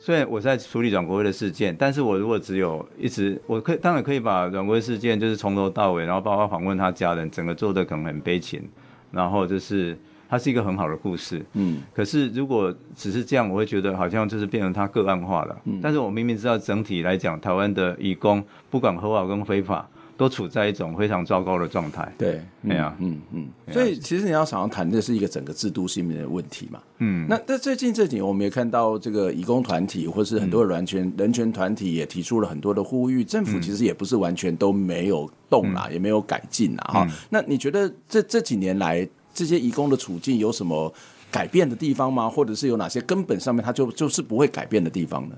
[0.00, 8.60] 虽然我在处理阮国辉的事件，但是我如果只有一直，我可以当然可以把阮国辉事件就是从头到尾，然后包括访问他家人，整个做的可能很悲情，
[9.12, 9.96] 然后就是。
[10.28, 39.08] 它是一个很好的故事，嗯，可是如果只是这样，我会觉得好像就是变成它个案化了，嗯，但是我明明知道整体来讲，台湾的义工不管合法跟非法，都处在一种非常糟糕的状态，对，对啊，嗯嗯，所以其实你要想要谈的是一个整个制度性的问题嘛，嗯，那在最近这几年，我们也看到这个义工团体或是很多的人权、嗯、人权团体也提出了很多的呼吁，政府其实也不是完全都没有动啦，嗯、也没有改进啦，哈、嗯，那你觉得这这几年来？
[39.38, 40.92] 这些移工的处境有什么
[41.30, 42.28] 改变的地方吗？
[42.28, 45.36] 或者是有哪些根本上面他就就是不会改变的地方呢？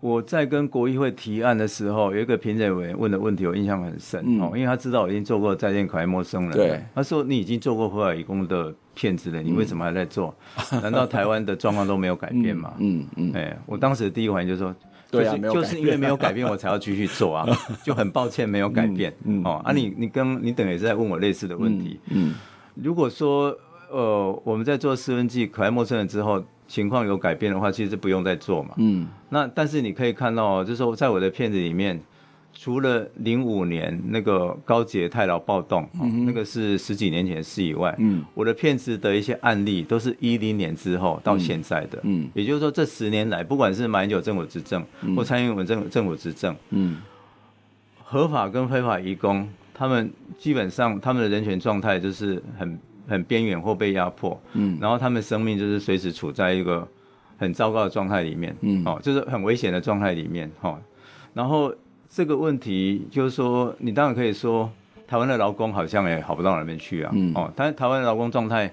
[0.00, 10.32] 我在跟国议会提案的时候，有一个评审委员问的问题，我印象很深、嗯、哦，因为他知道我已经做过在线可爱陌生人，对，他说你已经做过合法移工的骗子了，你为什么还在做？
[10.70, 12.72] 嗯、 难道台湾的状况都没有改变吗？
[12.78, 14.72] 嗯嗯，哎、嗯欸，我当时的第一反应就是说，
[15.10, 17.44] 就是、对啊，就是因为没有改变，我才要继续做啊，
[17.82, 22.30] 就很抱歉没有改变，嗯，嗯哦，啊你，你你跟你等于是在问我类似的问题，嗯。
[22.30, 22.34] 嗯
[22.82, 23.56] 如果说，
[23.90, 28.74] 呃，我们在做施文记可爱陌生人之后，情况有改变的话，其实不用再做嘛。
[28.76, 29.08] 嗯。
[29.30, 32.00] 那但是你可以看到，就是说，在我的片子里面，
[32.52, 41.98] 除了零五年那个高捷太劳暴动，嗯、那个是十几年前的事以外，嗯，我的片子的一些案例都是一零年之后到现在的。
[42.04, 42.28] 嗯。
[42.34, 46.98] 也就是说，这十年来，不管是马英九政府执政，嗯、或蔡英文政政府执政，嗯，
[48.04, 49.48] 合法跟非法移工。
[49.78, 52.76] 他们基本上他们的人权状态就是很
[53.06, 56.86] 很边缘或被压迫，嗯，然后他们生命就是随时处在一个
[57.38, 60.78] 很糟糕的状态里面，嗯，哦，就是很危险的状态里面，哈、哦，
[61.32, 61.72] 然后
[62.10, 64.68] 这个问题就是说，你当然可以说
[65.06, 68.68] 台湾的劳工好像也好不到哪边去啊，嗯，哦，但是台湾的劳工状态，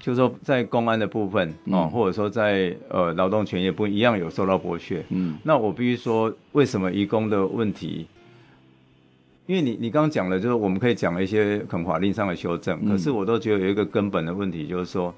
[0.00, 8.06] 就是说在公安的部分，哦，或者说在呃劳动权益不一样有受到剥削，嗯，那我必须说，为什么移工的问题？
[9.46, 15.12] 因为你你刚刚讲了，就是我们可以讲一些可能法令上的修正，嗯，可是我都觉得有一个根本的问题，就是说，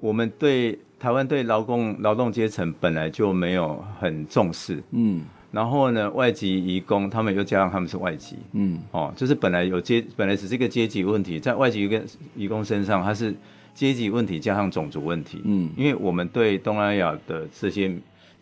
[0.00, 12.04] 我们对台湾对劳工劳动阶层本来就没有很重视，嗯，然后呢，外籍移工他们又加上他们是外籍，嗯，哦，就是本来有阶本来只是一个阶级问题，在外籍跟
[12.36, 13.34] 移工身上，它是
[13.74, 17.90] 阶级问题加上种族问题，嗯，因为我们对东南亚的这些。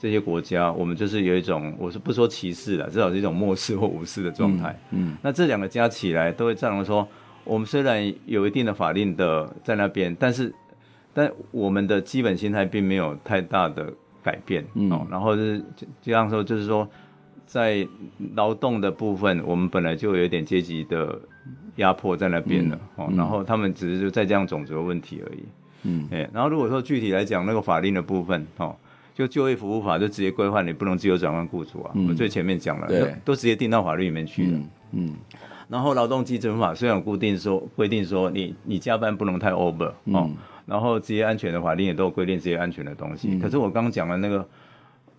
[0.00, 4.70] 这些国家，我们就是有一种，我是不说歧视了，至少是一种漠视或无视的状态。
[4.92, 7.06] 嗯，嗯，那这两个加起来，都会造成说，
[7.44, 10.50] 我们虽然有一定的法令的在那边，但是，
[11.12, 13.92] 但我们的基本心态并没有太大的
[14.22, 14.64] 改变。
[14.72, 15.62] 嗯，哦，然后是
[16.00, 16.88] 这样说，就是说，
[17.44, 17.86] 在
[18.34, 21.20] 劳动的部分，我们本来就有一点阶级的
[21.76, 22.80] 压迫在那边了。
[22.96, 25.44] 嗯，哦，然后他们只是就在这样种族的问题而已。
[25.82, 28.74] 嗯，哎，然后如果说具体来讲，那个法令的部分，哦。
[29.20, 34.52] 就就业服务法就直接规范你不能自由转换雇主啊，嗯、我们最前面讲了，都都直接定到法律里面去了。
[34.52, 35.14] 嗯，嗯。
[35.68, 40.30] 然后劳动基准法虽然有固定说规定说你你加班不能太 over、嗯、哦，
[40.64, 43.28] 然后职业安全的法令也都有规定职业安全的东西。
[43.30, 44.46] 嗯、可是我刚刚讲的那个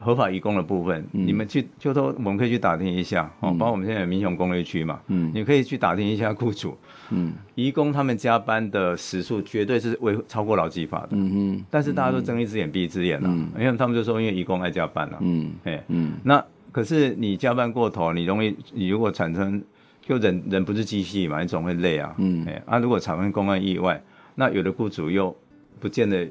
[0.03, 6.75] 合法移工的部分，嗯、你们去就说我们可以去打听一下哦，包括我们现在有民雄工业区嘛，嗯，你可以去打听一下雇主。
[7.11, 11.09] 嗯，移工他们加班的时数绝对是违超过劳基法的。
[11.11, 13.29] 嗯哼，但是大家都睁一只眼闭一只眼了，
[13.59, 15.17] 因为他们就说因为移工爱加班了。
[15.21, 19.61] 嗯，哎，嗯，那可是你加班过头，你容易，你如果产生，
[20.01, 22.15] 就人人不是机器嘛，你总会累啊。
[22.17, 24.01] 嗯，哎，啊，如果产生公安意外，
[24.33, 25.35] 那有的雇主又
[25.79, 26.27] 不见得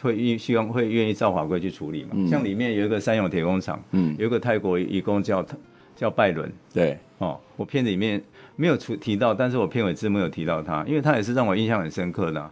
[0.00, 2.10] 会愿希望会愿意照法规去处理嘛。
[2.28, 5.44] 像里面有一个三勇铁工厂，嗯，有一个泰国义工叫
[5.96, 6.52] 叫拜伦。
[6.72, 8.22] 对，哦，我片子里面。
[8.56, 12.48] 没有出提到，但是我片尾字幕有提到他，因为他也是让我印象很深刻的、啊。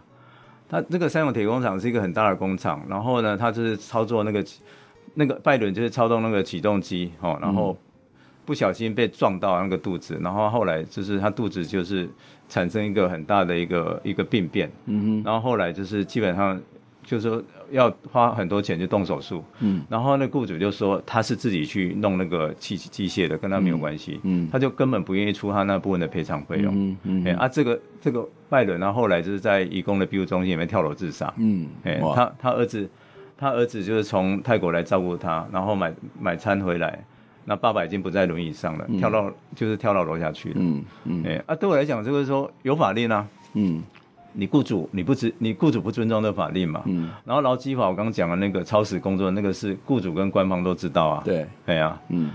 [0.67, 4.45] 他这个三勇铁工厂是一个很大的工厂，然后呢，他就是操作那个
[5.13, 7.77] 那个拜伦就是操纵那个起动机哦，然后
[8.43, 12.05] 不小心被撞到那个肚子，然后后来就是他肚子就是
[12.49, 16.61] 产生一个很大的一个一个病变，嗯哼，然后后来就是基本上。
[17.03, 27.35] 就是说要花很多钱去动手术，嗯，然后那雇主就说他是自己去弄那个器机械的，跟他没有关系，嗯，嗯，他就根本不愿意出他那部分的赔偿费用，嗯嗯，哎、嗯。
[27.35, 32.89] 欸、啊，这个这个拜伦，然后后来就是在义工的庇护中心里面跳楼自杀，嗯，哎、欸，他他儿子
[33.37, 37.03] 他儿子就是从泰国来照顾他，然后买买餐回来，
[37.45, 43.83] 那爸爸已经不在轮椅上了，嗯、跳到就是跳到楼下去了，嗯嗯，哎、欸、啊，对我来讲，就是说有法令啊，嗯。
[44.33, 46.83] 你雇主你不知你雇主不尊重的法令嘛？
[46.85, 47.09] 嗯。
[47.25, 51.21] 然后劳基法我刚刚讲的那个超时工作那个是雇主跟官方都知道啊。
[51.23, 51.47] 对。
[51.65, 52.01] 对啊。
[52.09, 52.31] 嗯。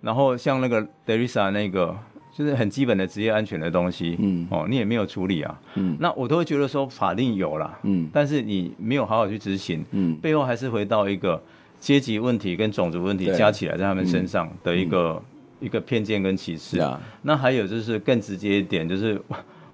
[0.00, 1.96] 然后像那个德瑞莎那个
[2.34, 11.40] 就是很基本的职业安全的东西，嗯，哦，你也没有处理啊，嗯，那我都会觉得说法令有了，嗯，但是你没有好好去执行，嗯，背后还是回到一个
[11.78, 15.22] 阶级问题跟种族问题加起来在他们身上的一个、
[15.60, 16.80] 嗯、一个偏见跟歧视。
[16.80, 19.20] 啊、那还有就是更直接一点，就是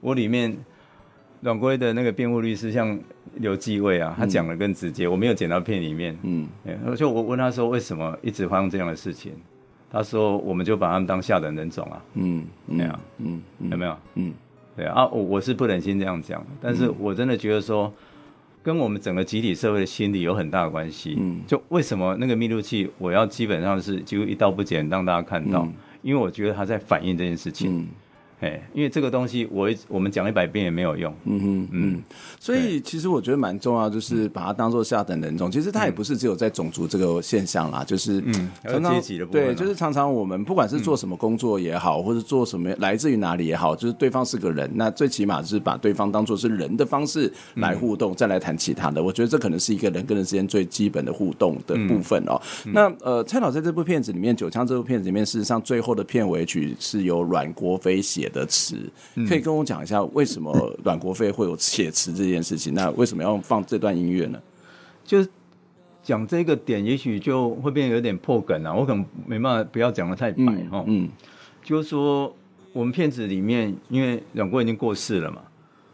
[0.01, 0.53] 我里面
[1.41, 2.99] 阮国的那个辩护律师像
[3.37, 6.49] 刘继卫啊，他讲的更直接，我没有剪到片里面，嗯，
[6.97, 9.33] 就我问他说为什么一直发生这样的事情。
[9.91, 13.97] 他说：“我们就把他们当下等人种啊，嗯，那样，嗯，有没有？
[14.17, 14.35] 嗯，
[14.77, 17.91] 对啊，我我是不忍心这样讲，但是我真的觉得说，
[18.63, 21.17] 跟我们整个集体社会的心理有很大的关系。
[21.19, 25.67] 嗯，就为什么那个密录器，我要基本上是几乎一刀不剪让大家看到，
[26.03, 27.89] 因为我觉得他在反映这件事情。”
[28.41, 31.13] 哎，因为这个东西我我们讲一百遍也没有用。
[31.25, 32.03] 嗯哼嗯，
[32.39, 35.51] 所以其实我觉得蛮重要，就是把它当做下等人种。
[35.51, 39.45] 其实它也不是只有在种族这个现象啦，就是嗯，常常阶级的部分。
[39.47, 49.03] 对，就是常常我们不管是做什么工作也好，或者做什么来自于哪里也好，就是对方是个人，那最起码是把对方当做是人的方式来互动，再来谈其他的。
[49.03, 52.41] 我觉得这可能是一个人跟人之间最基本的互动的部分哦。
[52.67, 58.77] 那呃，蔡导在这部片子里面，《九枪》这部片子里面，事实上最后的片尾曲是由阮国飞写的词，
[59.29, 60.53] 可以跟我讲一下为什么
[60.85, 62.75] 阮国飞会有写词这件事情？
[62.75, 64.41] 那为什么要放这段音乐呢？
[65.05, 65.29] 就是
[66.03, 68.75] 讲这个点，也许就会变得有点破梗啊。
[68.75, 70.85] 我可能没办法，不要讲的太白哈。
[70.87, 71.09] 嗯，
[71.63, 72.35] 就是说
[72.73, 75.41] 我们片子里面，因为阮国已经过世了嘛，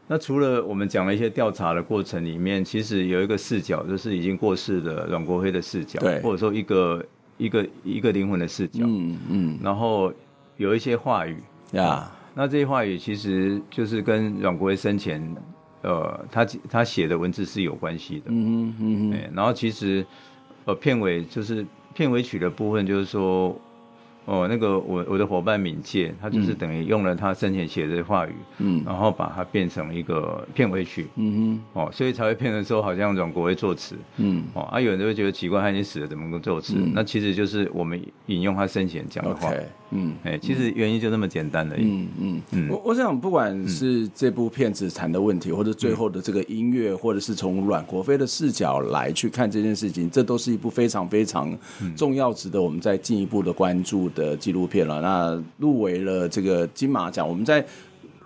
[0.09, 7.05] 那除了我们讲了一些调查的过程里面，其实有一个视角，就是已经过世的阮国飞的视角，对，或者说一个
[7.39, 8.85] 一个一个灵魂的视角。
[8.85, 10.13] 嗯嗯，然后
[10.57, 11.37] 有一些话语
[11.73, 12.11] 呀。
[12.35, 15.23] 那这些话语其实就是跟阮国威生前，
[15.83, 18.25] 呃，他他写的文字是有关系的。
[18.29, 19.31] 嗯嗯嗯。
[19.35, 20.05] 然后其实，
[20.65, 21.65] 呃，片尾就是
[21.95, 23.59] 片尾曲的部分，就是说。
[24.27, 36.75] 哦，那个我我的伙伴敏介，他就是等于用了他生前写的话语，嗯，然后把它变成一个片尾曲，嗯哼，哦，所以才会变成说好像阮国威作词，嗯，哦，啊，有人就会觉得奇怪，他已经死了，怎么能够作词？
[36.77, 39.53] 嗯、那其实就是我们引用他生前讲的话，
[39.91, 42.69] 嗯，哎，其实原因就那么简单而已，嗯嗯嗯。
[42.71, 51.57] 我我想，不管是这部片子谈的问题，或者最后的这个音乐，或者是从阮国飞的视角来去看这件事情，这都是一部非常非常
[51.95, 57.29] 重要、值得我们再进一步的关注的纪录片了，那入围了这个金马奖。
[57.29, 57.65] 我们在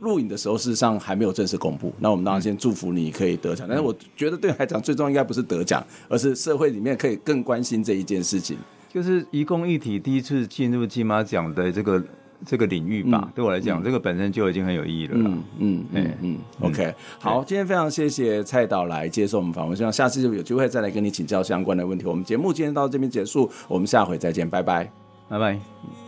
[0.00, 1.92] 录影的时候，事实上还没有正式公布。
[1.98, 3.66] 那我们当然先祝福你可以得奖。
[3.68, 8.56] 但是我觉得对来讲，最重要应该不是得奖，而是社会里面可以更关心这一件事情。
[8.92, 12.02] 就是移工议题第一次进入金马奖的这个
[12.46, 13.20] 这个领域吧。
[13.24, 15.24] 嗯、对我来讲，嗯、这个本身就已经很有意义了嗯。
[15.24, 16.38] 嗯嗯嗯嗯。
[16.60, 22.06] OK，好，今天非常谢谢蔡导来接受我们访问，希望下次就有机会再来跟你请教相关的问题。
[22.06, 24.90] 我们节目今天到这边结束，我们下回再见，拜拜，
[25.28, 26.07] 拜拜。